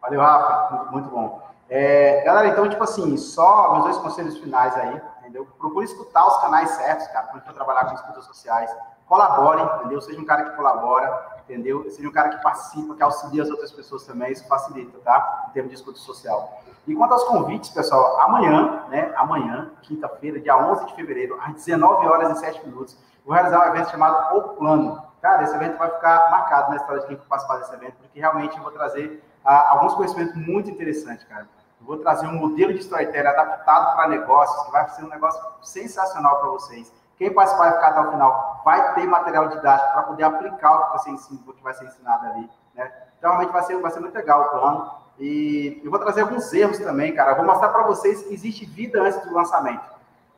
[0.00, 1.40] Valeu, Rafa, muito, bom.
[1.68, 5.46] É, galera, então, tipo assim, só meus dois conselhos finais aí, entendeu?
[5.58, 8.74] Procure escutar os canais certos, cara, quando for trabalhar com escutas sociais.
[9.06, 10.00] Colabore, entendeu?
[10.00, 11.88] Seja um cara que colabora, entendeu?
[11.90, 15.46] Seja um cara que participa, que auxilia as outras pessoas também, isso facilita, tá?
[15.48, 16.62] Em termos de escuta social.
[16.86, 19.12] E quanto aos convites, pessoal, amanhã, né?
[19.16, 23.74] Amanhã, quinta-feira, dia 11 de fevereiro, às 19 horas e 7 minutos, vou realizar um
[23.74, 25.02] evento chamado O Plano.
[25.20, 28.56] Cara, esse evento vai ficar marcado na história de quem participar desse evento, porque realmente
[28.56, 31.46] eu vou trazer ah, alguns conhecimentos muito interessantes, cara.
[31.80, 35.42] Eu vou trazer um modelo de storytelling adaptado para negócios, que vai ser um negócio
[35.62, 36.92] sensacional para vocês.
[37.16, 40.84] Quem participar e ficar até o final vai ter material didático para poder aplicar o
[40.86, 42.50] que você ensina, o que vai ser ensinado ali.
[42.74, 42.90] Né?
[43.18, 44.90] Então, realmente vai ser, vai ser muito legal o plano.
[45.18, 47.32] E eu vou trazer alguns erros também, cara.
[47.32, 49.84] Eu vou mostrar para vocês que existe vida antes do lançamento.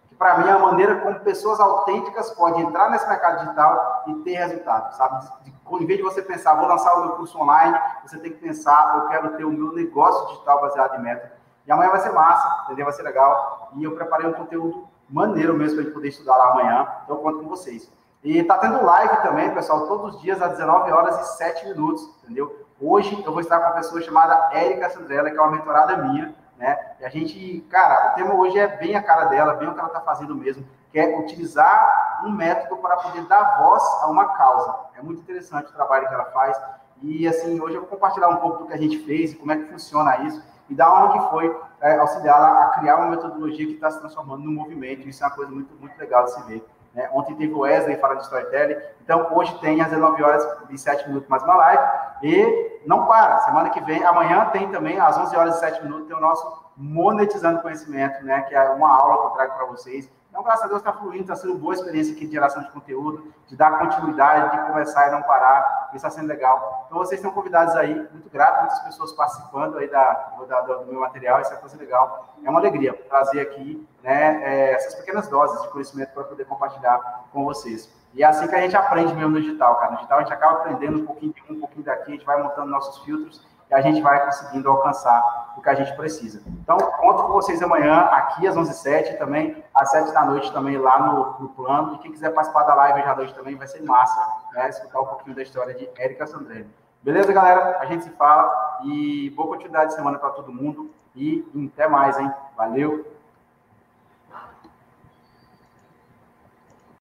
[0.08, 4.14] Que para mim é a maneira como pessoas autênticas podem entrar nesse mercado digital e
[4.16, 5.24] ter resultado, sabe?
[5.70, 8.96] Em vez de você pensar, vou lançar o meu curso online, você tem que pensar,
[8.96, 11.32] eu quero ter o meu negócio digital baseado em método.
[11.64, 12.84] E amanhã vai ser massa, entendeu?
[12.84, 13.70] Vai ser legal.
[13.76, 16.88] E eu preparei um conteúdo maneiro mesmo para a gente poder estudar lá amanhã.
[17.04, 17.90] Então, eu conto com vocês.
[18.24, 22.08] E tá tendo live também, pessoal, todos os dias às 19 horas e 7 minutos,
[22.22, 22.66] entendeu?
[22.80, 26.32] Hoje eu vou estar com uma pessoa chamada Érica Sandrella, que é uma mentorada minha,
[26.56, 26.78] né?
[27.00, 29.80] E a gente, cara, o tema hoje é bem a cara dela, bem o que
[29.80, 34.26] ela está fazendo mesmo, que é utilizar um método para poder dar voz a uma
[34.36, 34.72] causa.
[34.96, 36.56] É muito interessante o trabalho que ela faz.
[37.02, 39.50] E assim, hoje eu vou compartilhar um pouco do que a gente fez e como
[39.50, 43.72] é que funciona isso e da onde foi é, auxiliá-la a criar uma metodologia que
[43.72, 45.08] está se transformando num movimento.
[45.08, 46.64] Isso é uma coisa muito, muito legal de se ver.
[46.94, 47.08] Né?
[47.12, 51.08] Ontem teve o Wesley falando de storytelling, então hoje tem às 19 horas e 7
[51.08, 51.82] minutos mais uma live.
[52.22, 56.06] E não para, semana que vem, amanhã tem também, às 11 horas e 7 minutos,
[56.06, 58.42] tem o nosso Monetizando Conhecimento, né?
[58.42, 60.10] que é uma aula que eu trago para vocês.
[60.32, 63.30] Então, graças a Deus, está fluindo, está sendo boa experiência aqui de geração de conteúdo,
[63.46, 65.88] de dar continuidade, de começar e não parar.
[65.88, 66.86] Isso está sendo legal.
[66.86, 71.00] Então, vocês estão convidados aí, muito grato, muitas pessoas participando aí da, da, do meu
[71.00, 72.34] material, isso é coisa legal.
[72.42, 77.26] É uma alegria trazer aqui né, é, essas pequenas doses de conhecimento para poder compartilhar
[77.30, 77.92] com vocês.
[78.14, 79.90] E é assim que a gente aprende mesmo no digital, cara.
[79.90, 82.24] No digital a gente acaba aprendendo um pouquinho de um, um pouquinho daqui, a gente
[82.24, 86.42] vai montando nossos filtros e a gente vai conseguindo alcançar o que a gente precisa.
[86.46, 90.98] Então, conto com vocês amanhã, aqui às 11h07, também às 7 da noite, também lá
[91.00, 91.94] no, no plano.
[91.94, 94.20] E quem quiser participar da live hoje à noite também, vai ser massa,
[94.52, 94.68] né?
[94.68, 96.68] Escutar um pouquinho da história de Érica Sandrelli.
[97.02, 97.78] Beleza, galera?
[97.80, 100.90] A gente se fala e boa continuidade de semana para todo mundo.
[101.16, 101.42] E
[101.72, 102.30] até mais, hein?
[102.54, 103.11] Valeu!